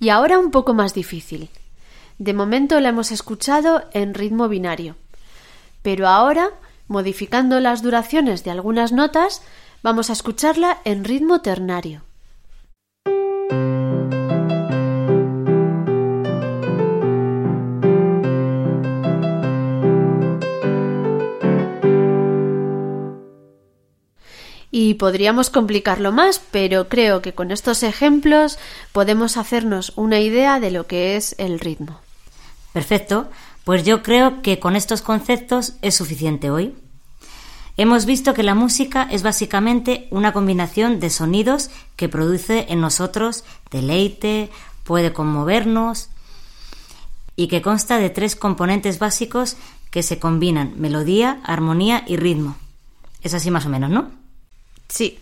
Y 0.00 0.08
ahora 0.08 0.38
un 0.38 0.50
poco 0.50 0.74
más 0.74 0.94
difícil. 0.94 1.50
De 2.18 2.34
momento 2.34 2.80
la 2.80 2.88
hemos 2.88 3.12
escuchado 3.12 3.84
en 3.92 4.14
ritmo 4.14 4.48
binario. 4.48 4.96
Pero 5.82 6.08
ahora, 6.08 6.50
modificando 6.88 7.60
las 7.60 7.82
duraciones 7.82 8.42
de 8.42 8.50
algunas 8.50 8.90
notas, 8.92 9.42
Vamos 9.82 10.10
a 10.10 10.12
escucharla 10.12 10.78
en 10.84 11.04
ritmo 11.04 11.40
ternario. 11.40 12.02
Y 24.82 24.94
podríamos 24.94 25.50
complicarlo 25.50 26.10
más, 26.10 26.40
pero 26.50 26.88
creo 26.88 27.20
que 27.20 27.34
con 27.34 27.50
estos 27.50 27.82
ejemplos 27.82 28.58
podemos 28.92 29.36
hacernos 29.36 29.92
una 29.94 30.20
idea 30.20 30.58
de 30.58 30.70
lo 30.70 30.86
que 30.86 31.16
es 31.16 31.34
el 31.36 31.60
ritmo. 31.60 32.00
Perfecto, 32.72 33.28
pues 33.64 33.84
yo 33.84 34.02
creo 34.02 34.40
que 34.40 34.58
con 34.58 34.76
estos 34.76 35.02
conceptos 35.02 35.74
es 35.82 35.96
suficiente 35.96 36.50
hoy. 36.50 36.74
Hemos 37.76 38.06
visto 38.06 38.32
que 38.32 38.42
la 38.42 38.54
música 38.54 39.06
es 39.10 39.22
básicamente 39.22 40.08
una 40.10 40.32
combinación 40.32 40.98
de 40.98 41.10
sonidos 41.10 41.68
que 41.96 42.08
produce 42.08 42.64
en 42.70 42.80
nosotros 42.80 43.44
deleite, 43.70 44.48
puede 44.84 45.12
conmovernos 45.12 46.08
y 47.36 47.48
que 47.48 47.60
consta 47.60 47.98
de 47.98 48.08
tres 48.08 48.34
componentes 48.34 48.98
básicos 48.98 49.58
que 49.90 50.02
se 50.02 50.18
combinan 50.18 50.72
melodía, 50.78 51.38
armonía 51.44 52.02
y 52.06 52.16
ritmo. 52.16 52.56
Es 53.20 53.34
así 53.34 53.50
más 53.50 53.66
o 53.66 53.68
menos, 53.68 53.90
¿no? 53.90 54.19
Sí, 54.90 55.20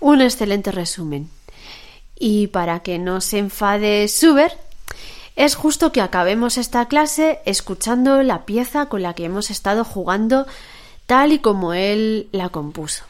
un 0.00 0.20
excelente 0.20 0.72
resumen. 0.72 1.30
Y 2.18 2.48
para 2.48 2.80
que 2.80 2.98
no 2.98 3.20
se 3.20 3.38
enfade 3.38 4.08
Suber, 4.08 4.58
es 5.36 5.54
justo 5.54 5.92
que 5.92 6.00
acabemos 6.00 6.58
esta 6.58 6.86
clase 6.88 7.40
escuchando 7.44 8.22
la 8.22 8.44
pieza 8.44 8.86
con 8.86 9.02
la 9.02 9.14
que 9.14 9.24
hemos 9.24 9.50
estado 9.50 9.84
jugando 9.84 10.46
tal 11.06 11.32
y 11.32 11.38
como 11.38 11.74
él 11.74 12.28
la 12.32 12.48
compuso. 12.48 13.04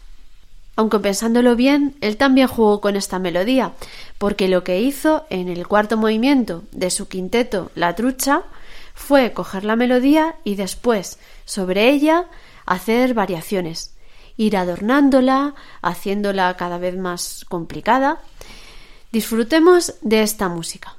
Aunque 0.76 0.98
pensándolo 0.98 1.56
bien, 1.56 1.94
él 2.00 2.16
también 2.16 2.48
jugó 2.48 2.80
con 2.80 2.96
esta 2.96 3.18
melodía, 3.18 3.72
porque 4.18 4.48
lo 4.48 4.64
que 4.64 4.80
hizo 4.80 5.24
en 5.30 5.48
el 5.48 5.66
cuarto 5.66 5.96
movimiento 5.96 6.64
de 6.72 6.90
su 6.90 7.08
quinteto 7.08 7.70
La 7.74 7.94
Trucha 7.94 8.42
fue 8.92 9.32
coger 9.32 9.64
la 9.64 9.76
melodía 9.76 10.34
y 10.44 10.56
después, 10.56 11.18
sobre 11.44 11.90
ella, 11.90 12.26
hacer 12.66 13.14
variaciones 13.14 13.93
ir 14.36 14.56
adornándola, 14.56 15.54
haciéndola 15.82 16.56
cada 16.56 16.78
vez 16.78 16.96
más 16.96 17.44
complicada. 17.48 18.20
Disfrutemos 19.12 19.94
de 20.02 20.22
esta 20.22 20.48
música. 20.48 20.96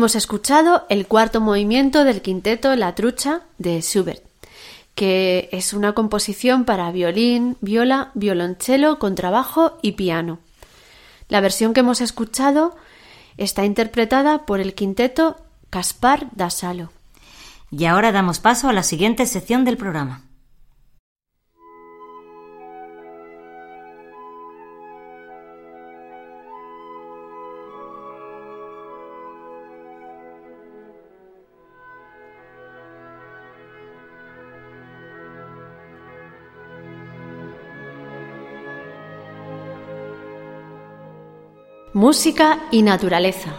Hemos 0.00 0.16
escuchado 0.16 0.86
el 0.88 1.06
cuarto 1.06 1.42
movimiento 1.42 2.04
del 2.04 2.22
quinteto 2.22 2.74
La 2.74 2.94
Trucha 2.94 3.42
de 3.58 3.82
Schubert, 3.82 4.24
que 4.94 5.50
es 5.52 5.74
una 5.74 5.92
composición 5.92 6.64
para 6.64 6.90
violín, 6.90 7.58
viola, 7.60 8.10
violonchelo, 8.14 8.98
contrabajo 8.98 9.78
y 9.82 9.92
piano. 9.92 10.38
La 11.28 11.42
versión 11.42 11.74
que 11.74 11.80
hemos 11.80 12.00
escuchado 12.00 12.74
está 13.36 13.66
interpretada 13.66 14.46
por 14.46 14.58
el 14.58 14.72
quinteto 14.72 15.36
Caspar 15.68 16.28
da 16.32 16.48
Salo. 16.48 16.90
Y 17.70 17.84
ahora 17.84 18.10
damos 18.10 18.38
paso 18.38 18.70
a 18.70 18.72
la 18.72 18.84
siguiente 18.84 19.26
sección 19.26 19.66
del 19.66 19.76
programa. 19.76 20.22
Música 41.92 42.60
y 42.70 42.82
naturaleza. 42.82 43.52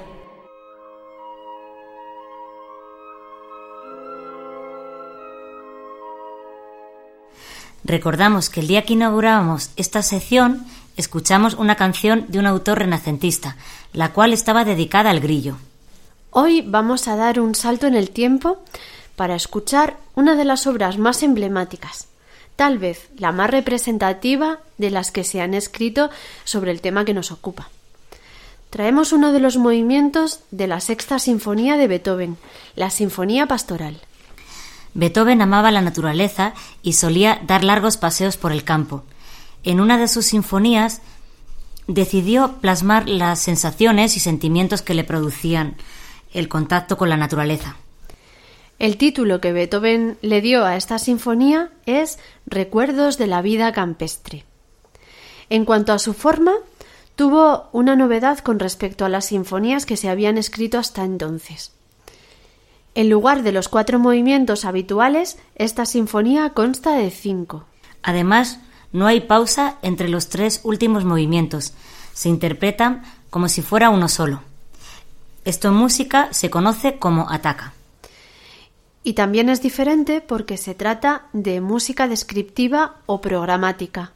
Recordamos 7.83 8.49
que 8.49 8.61
el 8.61 8.67
día 8.67 8.83
que 8.83 8.93
inaugurábamos 8.93 9.71
esta 9.75 10.01
sección 10.01 10.65
escuchamos 10.95 11.55
una 11.55 11.75
canción 11.75 12.23
de 12.29 12.39
un 12.39 12.45
autor 12.45 12.79
renacentista, 12.79 13.57
la 13.91 14.13
cual 14.13 14.31
estaba 14.31 14.63
dedicada 14.63 15.09
al 15.09 15.19
grillo. 15.19 15.57
Hoy 16.29 16.61
vamos 16.61 17.09
a 17.09 17.17
dar 17.17 17.37
un 17.41 17.53
salto 17.53 17.85
en 17.85 17.95
el 17.95 18.11
tiempo 18.11 18.63
para 19.17 19.35
escuchar 19.35 19.97
una 20.15 20.35
de 20.35 20.45
las 20.45 20.67
obras 20.67 20.97
más 20.97 21.21
emblemáticas, 21.21 22.07
tal 22.55 22.77
vez 22.77 23.09
la 23.17 23.33
más 23.33 23.49
representativa 23.49 24.59
de 24.77 24.89
las 24.89 25.11
que 25.11 25.25
se 25.25 25.41
han 25.41 25.53
escrito 25.53 26.09
sobre 26.45 26.71
el 26.71 26.79
tema 26.79 27.03
que 27.03 27.13
nos 27.13 27.33
ocupa. 27.33 27.67
Traemos 28.71 29.11
uno 29.11 29.33
de 29.33 29.39
los 29.39 29.57
movimientos 29.57 30.39
de 30.49 30.65
la 30.65 30.79
sexta 30.79 31.19
sinfonía 31.19 31.77
de 31.77 31.87
Beethoven, 31.87 32.37
la 32.75 32.89
Sinfonía 32.89 33.45
Pastoral. 33.45 33.99
Beethoven 34.93 35.41
amaba 35.41 35.71
la 35.71 35.81
naturaleza 35.81 36.53
y 36.81 36.93
solía 36.93 37.41
dar 37.45 37.63
largos 37.63 37.97
paseos 37.97 38.37
por 38.37 38.53
el 38.53 38.63
campo. 38.63 39.03
En 39.63 39.81
una 39.81 39.97
de 39.97 40.07
sus 40.07 40.25
sinfonías 40.27 41.01
decidió 41.87 42.59
plasmar 42.61 43.09
las 43.09 43.39
sensaciones 43.39 44.15
y 44.15 44.21
sentimientos 44.21 44.81
que 44.81 44.93
le 44.93 45.03
producían 45.03 45.75
el 46.33 46.47
contacto 46.47 46.97
con 46.97 47.09
la 47.09 47.17
naturaleza. 47.17 47.75
El 48.79 48.95
título 48.95 49.41
que 49.41 49.51
Beethoven 49.51 50.17
le 50.21 50.39
dio 50.39 50.65
a 50.65 50.77
esta 50.77 50.97
sinfonía 50.97 51.71
es 51.85 52.19
Recuerdos 52.45 53.17
de 53.17 53.27
la 53.27 53.41
vida 53.41 53.73
campestre. 53.73 54.45
En 55.49 55.65
cuanto 55.65 55.91
a 55.91 55.99
su 55.99 56.13
forma, 56.13 56.53
tuvo 57.21 57.69
una 57.71 57.95
novedad 57.95 58.39
con 58.39 58.57
respecto 58.57 59.05
a 59.05 59.09
las 59.09 59.25
sinfonías 59.25 59.85
que 59.85 59.95
se 59.95 60.09
habían 60.09 60.39
escrito 60.39 60.79
hasta 60.79 61.03
entonces. 61.03 61.71
En 62.95 63.11
lugar 63.11 63.43
de 63.43 63.51
los 63.51 63.69
cuatro 63.69 63.99
movimientos 63.99 64.65
habituales, 64.65 65.37
esta 65.53 65.85
sinfonía 65.85 66.49
consta 66.55 66.93
de 66.93 67.11
cinco. 67.11 67.65
Además, 68.01 68.57
no 68.91 69.05
hay 69.05 69.21
pausa 69.21 69.77
entre 69.83 70.09
los 70.09 70.29
tres 70.29 70.61
últimos 70.63 71.05
movimientos. 71.05 71.73
Se 72.15 72.27
interpretan 72.27 73.03
como 73.29 73.49
si 73.49 73.61
fuera 73.61 73.91
uno 73.91 74.09
solo. 74.09 74.41
Esto 75.45 75.67
en 75.67 75.75
música 75.75 76.29
se 76.31 76.49
conoce 76.49 76.97
como 76.97 77.29
ataca. 77.29 77.73
Y 79.03 79.13
también 79.13 79.49
es 79.49 79.61
diferente 79.61 80.21
porque 80.21 80.57
se 80.57 80.73
trata 80.73 81.27
de 81.33 81.61
música 81.61 82.07
descriptiva 82.07 82.95
o 83.05 83.21
programática, 83.21 84.11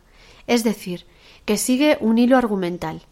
es 0.48 0.63
decir, 0.63 1.06
que 1.46 1.58
sigue 1.58 1.98
un 2.02 2.18
hilo 2.18 2.38
argumental. 2.38 3.04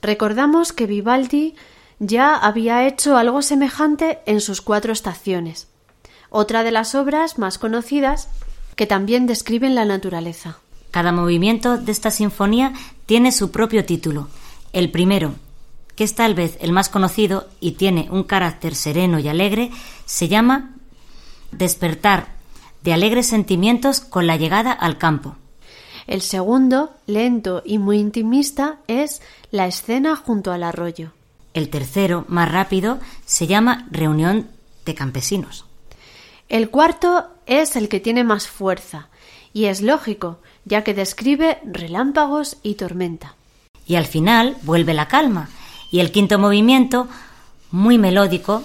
Recordamos 0.00 0.72
que 0.72 0.86
Vivaldi 0.86 1.54
ya 1.98 2.36
había 2.36 2.86
hecho 2.86 3.16
algo 3.16 3.42
semejante 3.42 4.20
en 4.26 4.40
sus 4.40 4.62
cuatro 4.62 4.92
estaciones, 4.92 5.68
otra 6.30 6.62
de 6.62 6.70
las 6.70 6.94
obras 6.94 7.38
más 7.38 7.58
conocidas 7.58 8.28
que 8.76 8.86
también 8.86 9.26
describen 9.26 9.74
la 9.74 9.84
naturaleza. 9.84 10.58
Cada 10.90 11.12
movimiento 11.12 11.76
de 11.76 11.92
esta 11.92 12.10
sinfonía 12.10 12.72
tiene 13.06 13.30
su 13.30 13.50
propio 13.50 13.84
título. 13.84 14.28
El 14.72 14.90
primero, 14.90 15.34
que 15.94 16.04
es 16.04 16.14
tal 16.14 16.34
vez 16.34 16.56
el 16.60 16.72
más 16.72 16.88
conocido 16.88 17.48
y 17.60 17.72
tiene 17.72 18.08
un 18.10 18.24
carácter 18.24 18.74
sereno 18.74 19.18
y 19.18 19.28
alegre, 19.28 19.70
se 20.06 20.28
llama 20.28 20.76
Despertar 21.52 22.28
de 22.82 22.92
alegres 22.92 23.26
sentimientos 23.26 24.00
con 24.00 24.26
la 24.26 24.36
llegada 24.36 24.72
al 24.72 24.96
campo. 24.96 25.36
El 26.10 26.22
segundo, 26.22 26.90
lento 27.06 27.62
y 27.64 27.78
muy 27.78 27.98
intimista, 27.98 28.80
es 28.88 29.22
La 29.52 29.68
escena 29.68 30.16
junto 30.16 30.50
al 30.50 30.64
arroyo. 30.64 31.12
El 31.54 31.70
tercero, 31.70 32.24
más 32.26 32.50
rápido, 32.50 32.98
se 33.26 33.46
llama 33.46 33.86
Reunión 33.92 34.48
de 34.84 34.96
campesinos. 34.96 35.66
El 36.48 36.68
cuarto 36.68 37.28
es 37.46 37.76
el 37.76 37.88
que 37.88 38.00
tiene 38.00 38.24
más 38.24 38.48
fuerza, 38.48 39.06
y 39.52 39.66
es 39.66 39.82
lógico, 39.82 40.40
ya 40.64 40.82
que 40.82 40.94
describe 40.94 41.60
relámpagos 41.62 42.56
y 42.64 42.74
tormenta. 42.74 43.36
Y 43.86 43.94
al 43.94 44.06
final 44.06 44.56
vuelve 44.62 44.94
la 44.94 45.06
calma, 45.06 45.48
y 45.92 46.00
el 46.00 46.10
quinto 46.10 46.40
movimiento, 46.40 47.06
muy 47.70 47.98
melódico, 47.98 48.64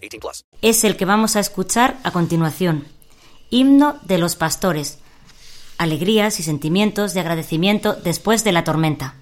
18 0.01 0.19
plus. 0.19 0.45
es 0.61 0.83
el 0.83 0.97
que 0.97 1.05
vamos 1.05 1.35
a 1.35 1.39
escuchar 1.39 1.97
a 2.03 2.11
continuación. 2.11 2.85
Himno 3.49 3.99
de 4.03 4.17
los 4.17 4.35
pastores. 4.35 4.99
Alegrías 5.77 6.39
y 6.39 6.43
sentimientos 6.43 7.13
de 7.13 7.21
agradecimiento 7.21 7.93
después 7.93 8.43
de 8.43 8.51
la 8.51 8.63
tormenta. 8.63 9.15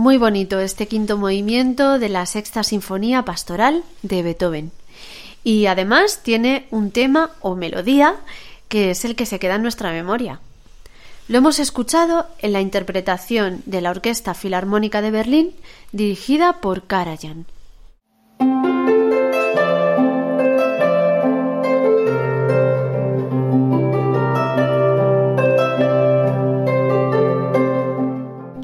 Muy 0.00 0.16
bonito 0.16 0.60
este 0.60 0.88
quinto 0.88 1.18
movimiento 1.18 1.98
de 1.98 2.08
la 2.08 2.24
sexta 2.24 2.62
sinfonía 2.62 3.26
pastoral 3.26 3.84
de 4.00 4.22
Beethoven. 4.22 4.72
Y 5.44 5.66
además 5.66 6.22
tiene 6.22 6.66
un 6.70 6.90
tema 6.90 7.32
o 7.42 7.54
melodía 7.54 8.16
que 8.70 8.92
es 8.92 9.04
el 9.04 9.14
que 9.14 9.26
se 9.26 9.38
queda 9.38 9.56
en 9.56 9.62
nuestra 9.62 9.92
memoria. 9.92 10.40
Lo 11.28 11.36
hemos 11.36 11.58
escuchado 11.58 12.26
en 12.38 12.54
la 12.54 12.62
interpretación 12.62 13.60
de 13.66 13.82
la 13.82 13.90
Orquesta 13.90 14.32
Filarmónica 14.32 15.02
de 15.02 15.10
Berlín 15.10 15.52
dirigida 15.92 16.62
por 16.62 16.84
Karajan. 16.84 17.44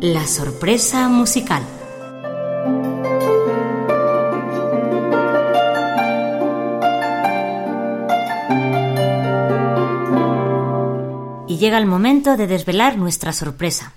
La 0.08 0.24
sorpresa 0.28 1.08
musical. 1.08 1.64
Y 11.48 11.58
llega 11.58 11.78
el 11.78 11.86
momento 11.86 12.36
de 12.36 12.46
desvelar 12.46 12.96
nuestra 12.98 13.32
sorpresa. 13.32 13.94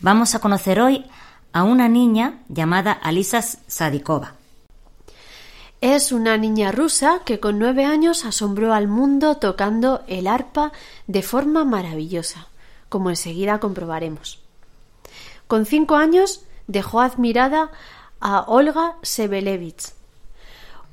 Vamos 0.00 0.34
a 0.34 0.40
conocer 0.40 0.78
hoy 0.78 1.06
a 1.54 1.62
una 1.62 1.88
niña 1.88 2.40
llamada 2.50 2.92
Alisa 2.92 3.40
Sadikova. 3.40 4.34
Es 5.80 6.12
una 6.12 6.36
niña 6.36 6.70
rusa 6.70 7.22
que 7.24 7.40
con 7.40 7.58
nueve 7.58 7.86
años 7.86 8.26
asombró 8.26 8.74
al 8.74 8.88
mundo 8.88 9.38
tocando 9.38 10.02
el 10.06 10.26
arpa 10.26 10.72
de 11.06 11.22
forma 11.22 11.64
maravillosa, 11.64 12.48
como 12.90 13.08
enseguida 13.08 13.58
comprobaremos. 13.58 14.49
Con 15.50 15.66
cinco 15.66 15.96
años 15.96 16.44
dejó 16.68 17.00
admirada 17.00 17.72
a 18.20 18.42
Olga 18.42 18.94
Sebelevich, 19.02 19.94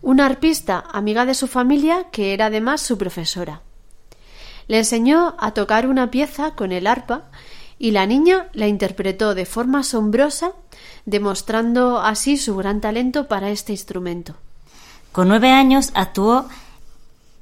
una 0.02 0.26
arpista 0.26 0.84
amiga 0.94 1.28
de 1.28 1.36
su 1.36 1.46
familia 1.46 2.08
que 2.10 2.34
era 2.34 2.48
además 2.48 2.82
su 2.82 2.98
profesora. 2.98 3.62
Le 4.68 4.80
enseñó 4.80 5.36
a 5.38 5.52
tocar 5.52 5.86
una 5.86 6.10
pieza 6.10 6.56
con 6.56 6.72
el 6.72 6.88
arpa 6.88 7.26
y 7.78 7.92
la 7.92 8.08
niña 8.08 8.48
la 8.54 8.68
interpretó 8.68 9.36
de 9.36 9.46
forma 9.46 9.82
asombrosa, 9.82 10.54
demostrando 11.06 12.00
así 12.00 12.36
su 12.36 12.56
gran 12.56 12.82
talento 12.82 13.28
para 13.28 13.52
este 13.52 13.74
instrumento. 13.74 14.38
Con 15.12 15.28
nueve 15.28 15.52
años 15.52 15.92
actuó 15.94 16.48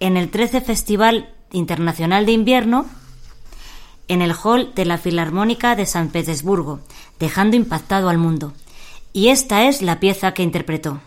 en 0.01 0.18
el 0.18 0.30
13 0.30 0.59
Festival 0.59 1.34
Internacional 1.53 2.26
de 2.26 2.34
Invierno 2.34 2.86
en 4.08 4.22
el 4.22 4.34
hall 4.34 4.74
de 4.76 4.86
la 4.86 4.97
Filarmónica 4.97 5.76
de 5.76 5.86
San 5.86 6.10
Petersburgo, 6.10 6.80
dejando 7.20 7.56
impactado 7.56 8.10
al 8.10 8.18
mundo. 8.18 8.53
Y 9.14 9.30
esta 9.30 9.68
es 9.68 9.82
la 9.82 9.99
pieza 9.99 10.34
que 10.34 10.43
interpretó. 10.43 10.99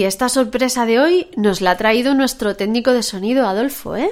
Y 0.00 0.04
esta 0.04 0.30
sorpresa 0.30 0.86
de 0.86 0.98
hoy 0.98 1.28
nos 1.36 1.60
la 1.60 1.72
ha 1.72 1.76
traído 1.76 2.14
nuestro 2.14 2.56
técnico 2.56 2.92
de 2.92 3.02
sonido, 3.02 3.46
Adolfo, 3.46 3.96
¿eh? 3.96 4.10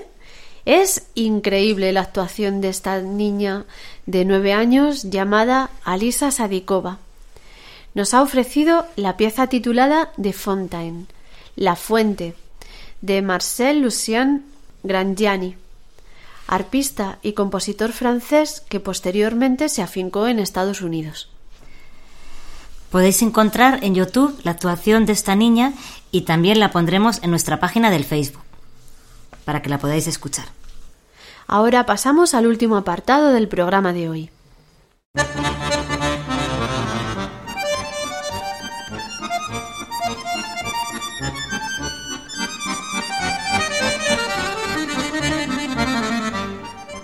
Es 0.67 1.07
increíble 1.15 1.95
la 1.95 2.03
actuación 2.03 2.61
de 2.61 2.69
esta 2.69 3.01
niña 3.01 3.65
de 4.05 4.27
nueve 4.27 4.53
años 4.53 5.05
llamada 5.05 5.71
Alisa 5.85 6.31
Sadikova. 6.31 6.99
Nos 7.95 8.13
ha 8.13 8.21
ofrecido 8.21 8.85
la 8.97 9.17
pieza 9.17 9.47
titulada 9.47 10.13
De 10.19 10.35
Fontaine, 10.35 11.07
La 11.57 11.75
Fuente, 11.75 12.35
de 13.01 13.23
Marcel 13.23 13.81
Lucien 13.81 14.45
Grangiani, 14.83 15.57
arpista 16.49 17.19
y 17.23 17.33
compositor 17.33 17.93
francés 17.93 18.61
que 18.69 18.79
posteriormente 18.79 19.71
se 19.71 19.81
afincó 19.81 20.27
en 20.27 20.39
Estados 20.39 20.83
Unidos. 20.83 21.31
Podéis 22.91 23.21
encontrar 23.23 23.85
en 23.85 23.95
YouTube 23.95 24.39
la 24.45 24.53
actuación 24.53 25.05
de 25.05 25.13
esta 25.13 25.35
niña 25.35 25.73
y 26.11 26.23
también 26.23 26.59
la 26.59 26.71
pondremos 26.71 27.23
en 27.23 27.31
nuestra 27.31 27.61
página 27.61 27.91
del 27.91 28.05
Facebook 28.05 28.43
para 29.45 29.63
que 29.63 29.69
la 29.69 29.79
podáis 29.79 30.07
escuchar. 30.07 30.47
Ahora 31.47 31.87
pasamos 31.87 32.35
al 32.35 32.47
último 32.47 32.77
apartado 32.77 33.33
del 33.33 33.49
programa 33.49 33.93
de 33.93 34.09
hoy. 34.09 34.31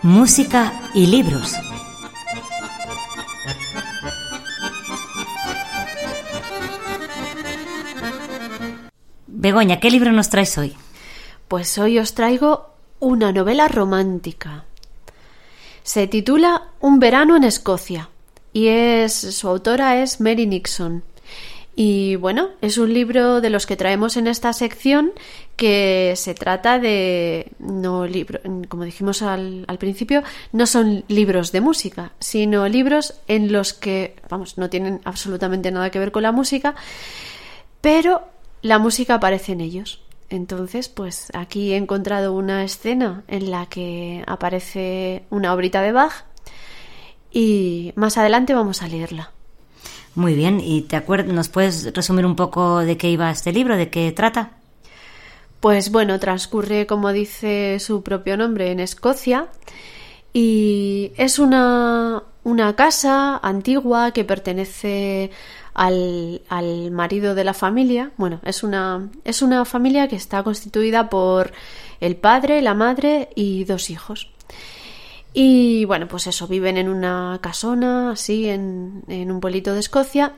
Música 0.02 0.72
y 0.94 1.06
libros. 1.06 1.54
Begoña, 9.44 9.78
¿qué 9.78 9.90
libro 9.90 10.10
nos 10.10 10.30
traes 10.30 10.56
hoy? 10.56 10.72
Pues 11.48 11.76
hoy 11.76 11.98
os 11.98 12.14
traigo 12.14 12.70
una 12.98 13.30
novela 13.30 13.68
romántica. 13.68 14.64
Se 15.82 16.06
titula 16.06 16.68
Un 16.80 16.98
verano 16.98 17.36
en 17.36 17.44
Escocia 17.44 18.08
y 18.54 18.68
es 18.68 19.12
su 19.12 19.46
autora 19.46 20.02
es 20.02 20.18
Mary 20.18 20.46
Nixon. 20.46 21.04
Y 21.76 22.16
bueno, 22.16 22.52
es 22.62 22.78
un 22.78 22.94
libro 22.94 23.42
de 23.42 23.50
los 23.50 23.66
que 23.66 23.76
traemos 23.76 24.16
en 24.16 24.28
esta 24.28 24.54
sección 24.54 25.12
que 25.56 26.14
se 26.16 26.32
trata 26.32 26.78
de 26.78 27.52
no 27.58 28.06
libro, 28.06 28.40
como 28.70 28.84
dijimos 28.84 29.20
al, 29.20 29.66
al, 29.68 29.76
principio, 29.76 30.22
no 30.52 30.66
son 30.66 31.04
libros 31.08 31.52
de 31.52 31.60
música, 31.60 32.12
sino 32.18 32.66
libros 32.66 33.20
en 33.28 33.52
los 33.52 33.74
que, 33.74 34.16
vamos, 34.30 34.56
no 34.56 34.70
tienen 34.70 35.02
absolutamente 35.04 35.70
nada 35.70 35.90
que 35.90 35.98
ver 35.98 36.12
con 36.12 36.22
la 36.22 36.32
música, 36.32 36.74
pero 37.82 38.32
la 38.64 38.78
música 38.78 39.16
aparece 39.16 39.52
en 39.52 39.60
ellos. 39.60 40.00
Entonces, 40.30 40.88
pues 40.88 41.28
aquí 41.34 41.74
he 41.74 41.76
encontrado 41.76 42.32
una 42.32 42.64
escena 42.64 43.22
en 43.28 43.50
la 43.50 43.66
que 43.66 44.24
aparece 44.26 45.24
una 45.28 45.52
obrita 45.52 45.82
de 45.82 45.92
Bach 45.92 46.24
y 47.30 47.92
más 47.94 48.16
adelante 48.16 48.54
vamos 48.54 48.80
a 48.80 48.88
leerla. 48.88 49.32
Muy 50.14 50.32
bien, 50.32 50.60
¿y 50.60 50.80
te 50.82 50.96
acuerdas, 50.96 51.30
nos 51.34 51.50
puedes 51.50 51.92
resumir 51.92 52.24
un 52.24 52.36
poco 52.36 52.78
de 52.78 52.96
qué 52.96 53.10
iba 53.10 53.30
este 53.30 53.52
libro, 53.52 53.76
de 53.76 53.90
qué 53.90 54.12
trata? 54.12 54.52
Pues 55.60 55.90
bueno, 55.90 56.18
transcurre, 56.18 56.86
como 56.86 57.12
dice 57.12 57.78
su 57.80 58.02
propio 58.02 58.38
nombre, 58.38 58.70
en 58.70 58.80
Escocia 58.80 59.48
y 60.32 61.12
es 61.18 61.38
una, 61.38 62.22
una 62.44 62.74
casa 62.76 63.36
antigua 63.42 64.12
que 64.12 64.24
pertenece 64.24 65.30
al, 65.74 66.42
al, 66.48 66.90
marido 66.90 67.34
de 67.34 67.44
la 67.44 67.54
familia. 67.54 68.12
Bueno, 68.16 68.40
es 68.44 68.62
una, 68.62 69.10
es 69.24 69.42
una 69.42 69.64
familia 69.64 70.08
que 70.08 70.16
está 70.16 70.42
constituida 70.42 71.10
por 71.10 71.52
el 72.00 72.16
padre, 72.16 72.62
la 72.62 72.74
madre 72.74 73.28
y 73.34 73.64
dos 73.64 73.90
hijos. 73.90 74.30
Y 75.32 75.84
bueno, 75.84 76.06
pues 76.06 76.28
eso, 76.28 76.46
viven 76.46 76.76
en 76.76 76.88
una 76.88 77.38
casona, 77.42 78.12
así, 78.12 78.48
en, 78.48 79.02
en 79.08 79.32
un 79.32 79.40
pueblito 79.40 79.74
de 79.74 79.80
Escocia. 79.80 80.34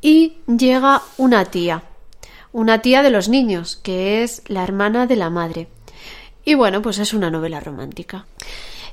Y 0.00 0.38
llega 0.46 1.02
una 1.18 1.44
tía, 1.44 1.82
una 2.52 2.80
tía 2.80 3.02
de 3.02 3.10
los 3.10 3.28
niños, 3.28 3.76
que 3.76 4.22
es 4.22 4.42
la 4.46 4.62
hermana 4.64 5.06
de 5.06 5.16
la 5.16 5.30
madre. 5.30 5.68
Y 6.44 6.54
bueno, 6.54 6.82
pues 6.82 6.98
es 6.98 7.14
una 7.14 7.30
novela 7.30 7.60
romántica. 7.60 8.26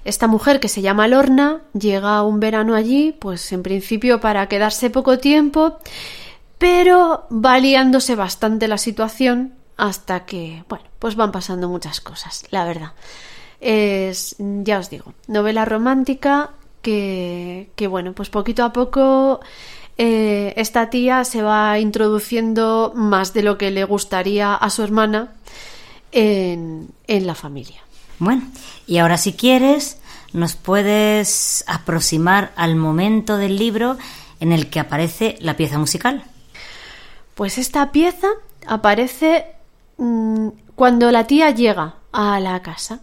Esta 0.04 0.28
mujer 0.28 0.60
que 0.60 0.68
se 0.68 0.82
llama 0.82 1.08
Lorna 1.08 1.62
llega 1.74 2.24
un 2.24 2.40
verano 2.40 2.76
allí, 2.76 3.12
pues 3.12 3.52
en 3.52 3.62
principio 3.62 4.20
para 4.20 4.48
quedarse 4.48 4.90
poco 4.90 5.20
tiempo, 5.20 5.78
pero 6.58 7.28
va 7.32 7.60
liándose 7.60 8.16
bastante 8.16 8.68
la 8.68 8.78
situación 8.78 9.54
hasta 9.78 10.26
que, 10.26 10.64
bueno, 10.70 10.86
pues 11.00 11.16
van 11.16 11.32
pasando 11.32 11.68
muchas 11.70 12.02
cosas, 12.02 12.46
la 12.52 12.66
verdad. 12.66 12.94
Es, 13.60 14.36
ya 14.40 14.80
os 14.80 14.90
digo, 14.90 15.14
novela 15.28 15.66
romántica 15.66 16.52
que, 16.82 17.70
que 17.76 17.88
bueno, 17.88 18.14
pues 18.14 18.30
poquito 18.30 18.64
a 18.64 18.74
poco 18.74 19.40
eh, 19.98 20.54
esta 20.56 20.90
tía 20.90 21.24
se 21.26 21.44
va 21.44 21.78
introduciendo 21.80 22.92
más 22.96 23.34
de 23.34 23.44
lo 23.44 23.58
que 23.60 23.70
le 23.70 23.84
gustaría 23.84 24.56
a 24.56 24.70
su 24.72 24.82
hermana 24.82 25.34
en, 26.12 26.90
en 27.08 27.28
la 27.28 27.36
familia. 27.36 27.82
Bueno, 28.18 28.44
y 28.92 28.98
ahora 28.98 29.16
si 29.16 29.32
quieres, 29.32 30.02
nos 30.34 30.58
puedes 30.58 31.64
aproximar 31.66 32.52
al 32.58 32.76
momento 32.76 33.38
del 33.38 33.56
libro 33.56 33.98
en 34.42 34.52
el 34.52 34.70
que 34.70 34.82
aparece 34.82 35.38
la 35.40 35.56
pieza 35.56 35.78
musical. 35.78 36.26
Pues 37.34 37.58
esta 37.58 37.94
pieza 37.94 38.28
aparece 38.68 39.46
mmm, 39.96 40.50
cuando 40.76 41.10
la 41.10 41.26
tía 41.26 41.52
llega 41.52 41.96
a 42.12 42.42
la 42.42 42.62
casa. 42.62 43.00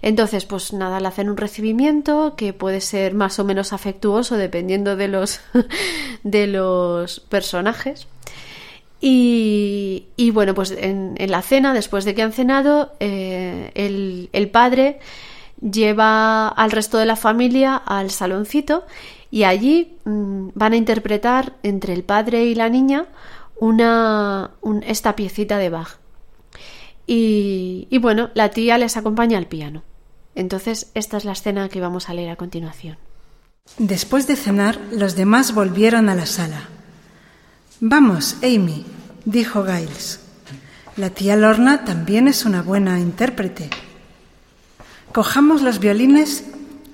Entonces, 0.00 0.44
pues 0.44 0.72
nada, 0.72 1.00
le 1.00 1.08
hacen 1.08 1.28
un 1.28 1.36
recibimiento 1.36 2.36
que 2.36 2.52
puede 2.52 2.80
ser 2.80 3.12
más 3.12 3.40
o 3.40 3.44
menos 3.44 3.72
afectuoso 3.72 4.36
dependiendo 4.36 4.94
de 4.94 5.08
los 5.08 5.40
de 6.22 6.46
los 6.46 7.18
personajes. 7.18 8.06
Y, 9.04 10.30
bueno, 10.32 10.54
pues 10.54 10.70
en, 10.70 11.16
la 11.18 11.42
cena, 11.42 11.74
después 11.74 12.04
de 12.04 12.14
que 12.14 12.22
han 12.22 12.32
cenado, 12.32 12.92
eh, 13.00 13.72
el, 13.74 14.48
padre 14.50 15.00
lleva 15.62 16.48
al 16.48 16.70
resto 16.70 16.98
de 16.98 17.06
la 17.06 17.16
familia 17.16 17.76
al 17.76 18.10
saloncito 18.10 18.84
y 19.30 19.44
allí 19.44 19.96
mmm, 20.04 20.48
van 20.54 20.72
a 20.72 20.76
interpretar 20.76 21.54
entre 21.62 21.94
el 21.94 22.04
padre 22.04 22.44
y 22.44 22.54
la 22.54 22.68
niña 22.68 23.06
una, 23.56 24.50
un, 24.60 24.82
esta 24.82 25.16
piecita 25.16 25.58
de 25.58 25.70
Bach. 25.70 25.98
Y 27.06 27.98
bueno, 27.98 28.30
la 28.34 28.50
tía 28.50 28.78
les 28.78 28.96
acompaña 28.96 29.36
al 29.36 29.46
piano. 29.46 29.82
Entonces, 30.34 30.90
esta 30.94 31.16
es 31.18 31.24
la 31.24 31.32
escena 31.32 31.68
que 31.68 31.80
vamos 31.80 32.08
a 32.08 32.14
leer 32.14 32.30
a 32.30 32.36
continuación. 32.36 32.96
Después 33.78 34.26
de 34.26 34.36
cenar, 34.36 34.80
los 34.90 35.14
demás 35.14 35.54
volvieron 35.54 36.08
a 36.08 36.14
la 36.14 36.26
sala. 36.26 36.68
Vamos, 37.80 38.36
Amy, 38.42 38.84
dijo 39.24 39.64
Giles. 39.64 40.20
La 40.96 41.10
tía 41.10 41.36
Lorna 41.36 41.84
también 41.84 42.28
es 42.28 42.44
una 42.44 42.62
buena 42.62 42.98
intérprete. 42.98 43.70
Cojamos 45.12 45.60
los 45.60 45.78
violines 45.78 46.44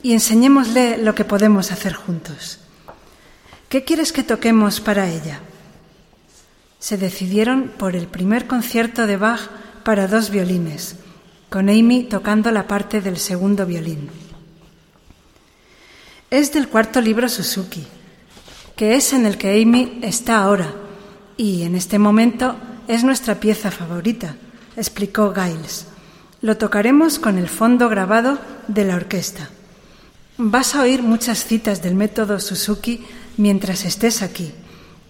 y 0.03 0.13
enseñémosle 0.13 0.99
lo 0.99 1.15
que 1.15 1.25
podemos 1.25 1.71
hacer 1.71 1.95
juntos. 1.95 2.59
¿Qué 3.69 3.85
quieres 3.85 4.13
que 4.13 4.25
toquemos 4.25 4.81
para 4.81 5.09
ella? 5.09 5.41
Se 6.81 6.97
decidieron 6.97 7.73
por 7.79 7.95
el 7.95 8.09
primer 8.09 8.47
concierto 8.47 9.07
de 9.07 9.17
Bach 9.17 9.51
para 9.85 10.09
dos 10.09 10.31
violines, 10.31 10.97
con 11.49 11.69
Amy 11.69 12.05
tocando 12.05 12.51
la 12.51 12.67
parte 12.67 13.01
del 13.01 13.19
segundo 13.19 13.67
violín. 13.67 14.11
Es 16.31 16.53
del 16.53 16.69
cuarto 16.69 17.01
libro 17.01 17.29
Suzuki, 17.29 17.87
que 18.75 18.97
es 18.97 19.13
en 19.13 19.27
el 19.27 19.39
que 19.39 19.63
Amy 19.63 20.01
está 20.03 20.43
ahora 20.43 20.75
y 21.37 21.63
en 21.63 21.75
este 21.75 21.99
momento 21.99 22.57
es 22.89 23.05
nuestra 23.05 23.39
pieza 23.39 23.71
favorita, 23.71 24.35
explicó 24.77 25.33
Giles. 25.33 25.88
Lo 26.41 26.57
tocaremos 26.57 27.19
con 27.19 27.37
el 27.37 27.49
fondo 27.49 27.89
grabado 27.89 28.39
de 28.69 28.85
la 28.85 28.95
orquesta. 28.95 29.49
Vas 30.37 30.77
a 30.77 30.83
oír 30.83 31.03
muchas 31.03 31.45
citas 31.45 31.83
del 31.83 31.97
método 31.97 32.39
Suzuki 32.39 33.05
mientras 33.37 33.85
estés 33.85 34.23
aquí. 34.23 34.53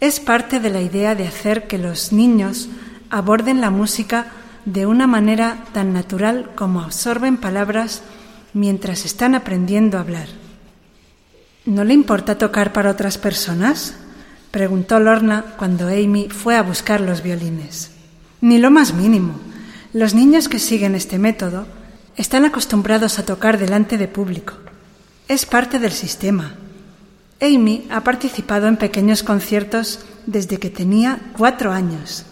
Es 0.00 0.20
parte 0.20 0.58
de 0.58 0.70
la 0.70 0.80
idea 0.80 1.14
de 1.14 1.26
hacer 1.26 1.66
que 1.66 1.76
los 1.76 2.12
niños 2.12 2.70
aborden 3.10 3.60
la 3.60 3.70
música 3.70 4.28
de 4.64 4.86
una 4.86 5.06
manera 5.06 5.64
tan 5.74 5.92
natural 5.92 6.50
como 6.54 6.80
absorben 6.80 7.36
palabras 7.36 8.02
mientras 8.54 9.04
están 9.04 9.34
aprendiendo 9.34 9.98
a 9.98 10.00
hablar. 10.00 10.28
¿No 11.66 11.84
le 11.84 11.92
importa 11.92 12.38
tocar 12.38 12.72
para 12.72 12.90
otras 12.90 13.18
personas? 13.18 13.94
preguntó 14.50 14.98
Lorna 14.98 15.44
cuando 15.58 15.88
Amy 15.88 16.30
fue 16.30 16.56
a 16.56 16.62
buscar 16.62 17.02
los 17.02 17.22
violines. 17.22 17.90
Ni 18.40 18.56
lo 18.56 18.70
más 18.70 18.94
mínimo. 18.94 19.34
Los 19.94 20.12
niños 20.12 20.50
que 20.50 20.58
siguen 20.58 20.94
este 20.94 21.18
método 21.18 21.66
están 22.16 22.44
acostumbrados 22.44 23.18
a 23.18 23.24
tocar 23.24 23.58
delante 23.58 23.96
de 23.96 24.06
público. 24.06 24.52
Es 25.28 25.46
parte 25.46 25.78
del 25.78 25.92
sistema. 25.92 26.56
Amy 27.40 27.86
ha 27.90 28.04
participado 28.04 28.66
en 28.66 28.76
pequeños 28.76 29.22
conciertos 29.22 30.00
desde 30.26 30.58
que 30.58 30.68
tenía 30.68 31.20
cuatro 31.36 31.72
años. 31.72 32.26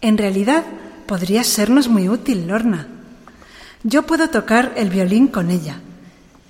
En 0.00 0.18
realidad, 0.18 0.64
podría 1.06 1.42
sernos 1.42 1.88
muy 1.88 2.08
útil, 2.08 2.46
Lorna. 2.46 2.86
Yo 3.82 4.04
puedo 4.04 4.30
tocar 4.30 4.72
el 4.76 4.88
violín 4.88 5.26
con 5.26 5.50
ella, 5.50 5.80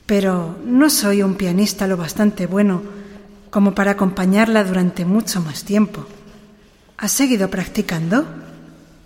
pero 0.04 0.58
no 0.62 0.90
soy 0.90 1.22
un 1.22 1.36
pianista 1.36 1.86
lo 1.86 1.96
bastante 1.96 2.46
bueno 2.46 2.82
como 3.48 3.74
para 3.74 3.92
acompañarla 3.92 4.62
durante 4.62 5.06
mucho 5.06 5.40
más 5.40 5.64
tiempo. 5.64 6.04
¿Has 6.98 7.12
seguido 7.12 7.48
practicando? 7.48 8.26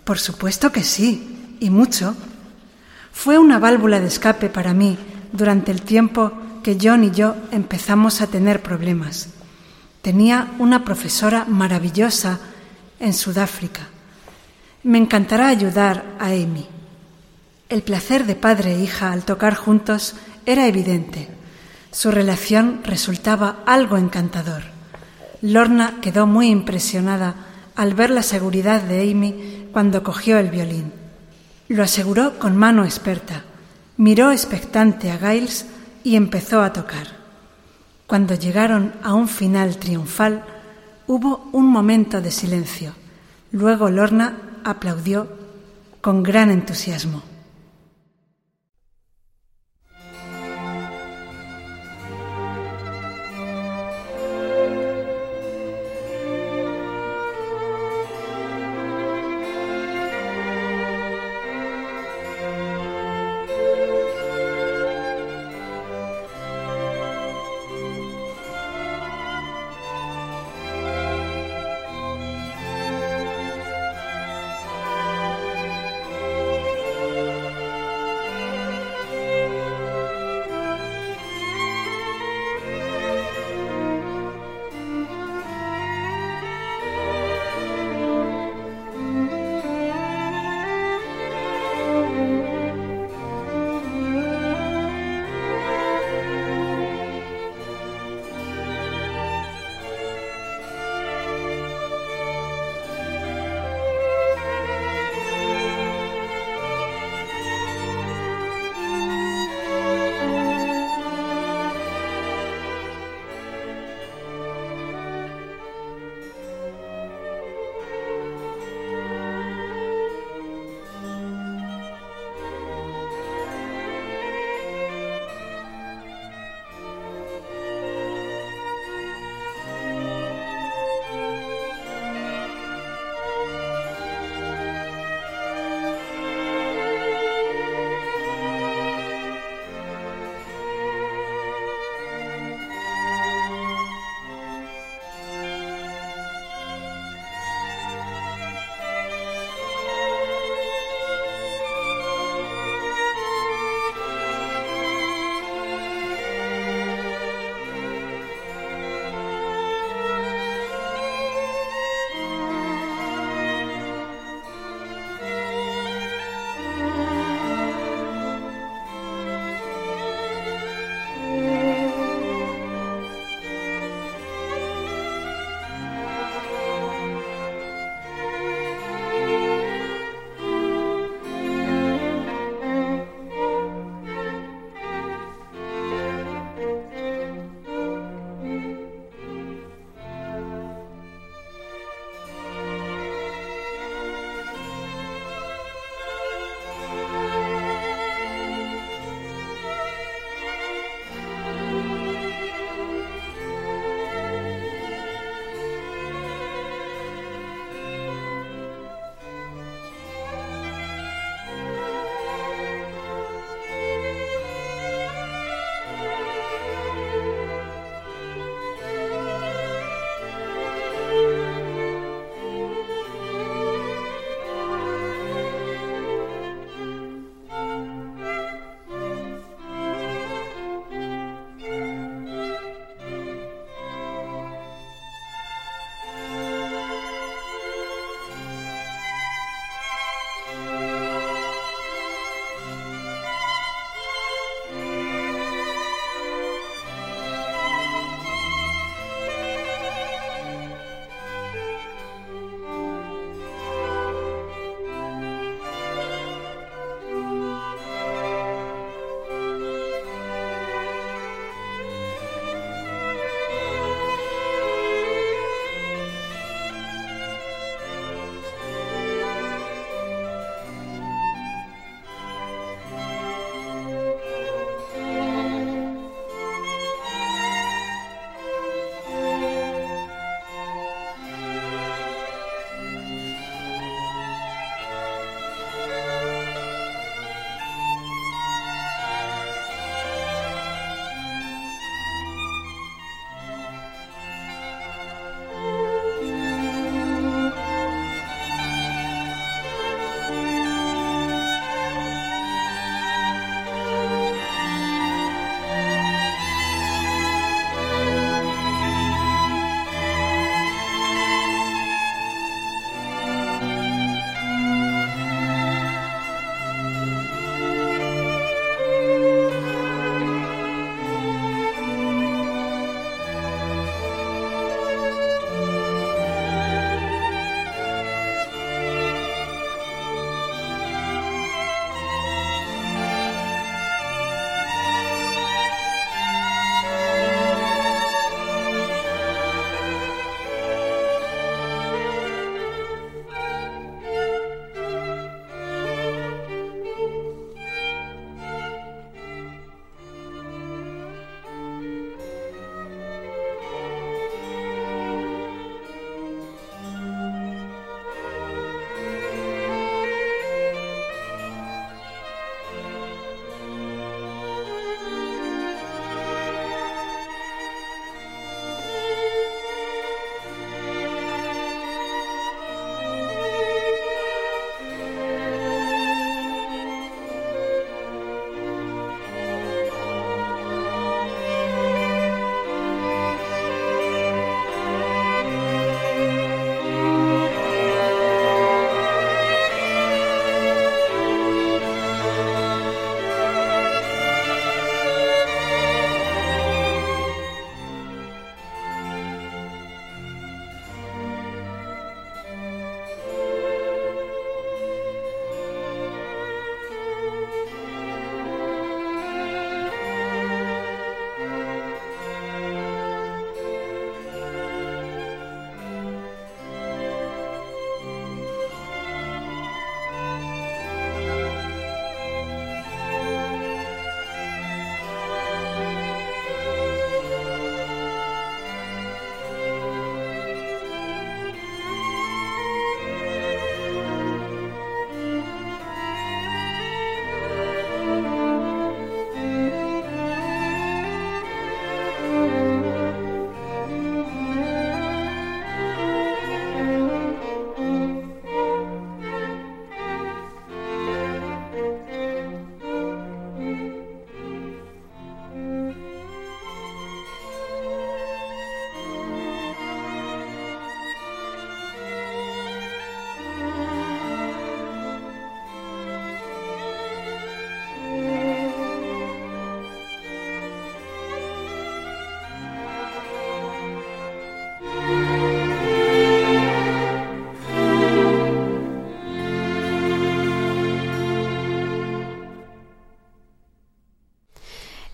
Por 0.03 0.19
supuesto 0.19 0.71
que 0.71 0.83
sí, 0.83 1.55
y 1.59 1.69
mucho. 1.69 2.15
Fue 3.13 3.37
una 3.37 3.59
válvula 3.59 3.99
de 3.99 4.07
escape 4.07 4.49
para 4.49 4.73
mí 4.73 4.97
durante 5.31 5.71
el 5.71 5.81
tiempo 5.81 6.33
que 6.61 6.77
John 6.81 7.03
y 7.03 7.11
yo 7.11 7.35
empezamos 7.51 8.21
a 8.21 8.27
tener 8.27 8.61
problemas. 8.61 9.29
Tenía 10.01 10.51
una 10.59 10.83
profesora 10.83 11.45
maravillosa 11.45 12.39
en 12.99 13.13
Sudáfrica. 13.13 13.87
Me 14.83 14.97
encantará 14.97 15.47
ayudar 15.47 16.03
a 16.19 16.27
Amy. 16.27 16.67
El 17.69 17.81
placer 17.81 18.25
de 18.25 18.35
padre 18.35 18.75
e 18.75 18.81
hija 18.81 19.11
al 19.11 19.23
tocar 19.23 19.55
juntos 19.55 20.15
era 20.45 20.67
evidente. 20.67 21.29
Su 21.91 22.11
relación 22.11 22.81
resultaba 22.83 23.63
algo 23.65 23.97
encantador. 23.97 24.63
Lorna 25.41 25.99
quedó 26.01 26.27
muy 26.27 26.47
impresionada 26.47 27.35
al 27.75 27.93
ver 27.93 28.09
la 28.09 28.23
seguridad 28.23 28.81
de 28.81 29.09
Amy 29.09 29.62
cuando 29.73 30.03
cogió 30.03 30.37
el 30.37 30.49
violín. 30.49 30.93
Lo 31.67 31.83
aseguró 31.83 32.37
con 32.37 32.55
mano 32.55 32.85
experta. 32.85 33.43
Miró 33.97 34.31
expectante 34.31 35.11
a 35.11 35.17
Giles 35.17 35.65
y 36.03 36.15
empezó 36.15 36.61
a 36.61 36.71
tocar. 36.71 37.07
Cuando 38.05 38.35
llegaron 38.35 38.93
a 39.01 39.13
un 39.15 39.27
final 39.27 39.77
triunfal, 39.77 40.43
hubo 41.07 41.49
un 41.51 41.67
momento 41.67 42.21
de 42.21 42.31
silencio. 42.31 42.93
Luego 43.51 43.89
Lorna 43.89 44.37
aplaudió 44.63 45.27
con 46.01 46.21
gran 46.21 46.51
entusiasmo. 46.51 47.32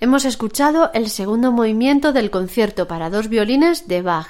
Hemos 0.10 0.26
escuchado 0.26 0.90
el 0.96 1.08
segundo 1.08 1.52
movimiento 1.52 2.14
del 2.14 2.32
concierto 2.32 2.88
para 2.88 3.12
dos 3.12 3.28
violines 3.28 3.88
de 3.88 4.02
Bach, 4.02 4.26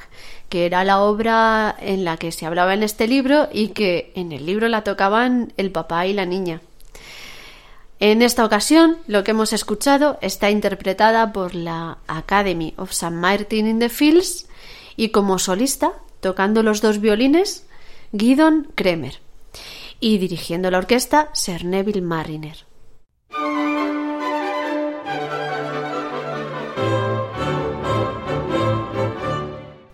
que 0.49 0.65
era 0.65 0.83
la 0.83 0.99
obra 0.99 1.73
en 1.79 2.03
la 2.03 2.17
que 2.17 2.33
se 2.33 2.45
hablaba 2.45 2.73
en 2.73 2.83
este 2.83 3.07
libro 3.07 3.47
y 3.53 3.69
que 3.69 4.11
en 4.13 4.33
el 4.33 4.45
libro 4.45 4.67
la 4.67 4.83
tocaban 4.83 5.53
el 5.55 5.71
papá 5.71 6.05
y 6.05 6.11
la 6.11 6.25
niña. 6.25 6.59
En 8.01 8.21
esta 8.21 8.43
ocasión, 8.43 8.97
lo 9.07 9.23
que 9.23 9.31
hemos 9.31 9.53
escuchado 9.53 10.17
está 10.21 10.49
interpretada 10.49 11.31
por 11.31 11.55
la 11.55 11.99
Academy 12.07 12.73
of 12.75 12.91
St. 12.91 13.15
Martin 13.15 13.65
in 13.65 13.79
the 13.79 13.87
Fields 13.87 14.49
y 14.97 15.09
como 15.09 15.39
solista, 15.39 15.93
tocando 16.19 16.61
los 16.61 16.81
dos 16.81 16.99
violines, 16.99 17.65
Guidon 18.11 18.67
Kremer 18.75 19.21
y 20.01 20.17
dirigiendo 20.17 20.69
la 20.71 20.79
orquesta 20.79 21.29
Sir 21.31 21.63
Neville 21.63 22.01
Mariner. 22.01 22.68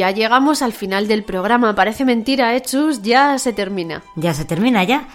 Ya 0.00 0.10
llegamos 0.12 0.62
al 0.62 0.72
final 0.72 1.08
del 1.08 1.24
programa. 1.24 1.74
Parece 1.74 2.06
mentira, 2.06 2.56
¿eh, 2.56 2.62
Chus? 2.62 3.02
Ya 3.02 3.38
se 3.38 3.52
termina. 3.52 4.02
Ya 4.16 4.32
se 4.32 4.46
termina 4.46 4.82
ya. 4.82 5.06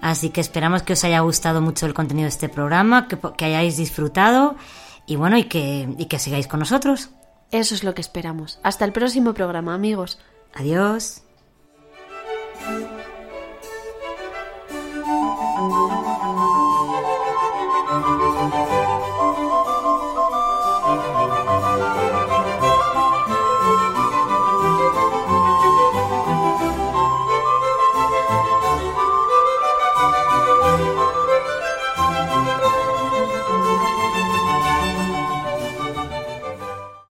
Así 0.00 0.30
que 0.30 0.40
esperamos 0.40 0.82
que 0.82 0.94
os 0.94 1.04
haya 1.04 1.20
gustado 1.20 1.60
mucho 1.60 1.84
el 1.84 1.92
contenido 1.92 2.24
de 2.24 2.30
este 2.30 2.48
programa, 2.48 3.08
que, 3.08 3.18
que 3.36 3.44
hayáis 3.44 3.76
disfrutado 3.76 4.56
y 5.06 5.16
bueno, 5.16 5.36
y 5.36 5.44
que, 5.44 5.86
y 5.98 6.06
que 6.06 6.18
sigáis 6.18 6.46
con 6.46 6.60
nosotros. 6.60 7.10
Eso 7.50 7.74
es 7.74 7.84
lo 7.84 7.94
que 7.94 8.00
esperamos. 8.00 8.58
Hasta 8.62 8.86
el 8.86 8.92
próximo 8.92 9.34
programa, 9.34 9.74
amigos. 9.74 10.18
Adiós. 10.54 11.22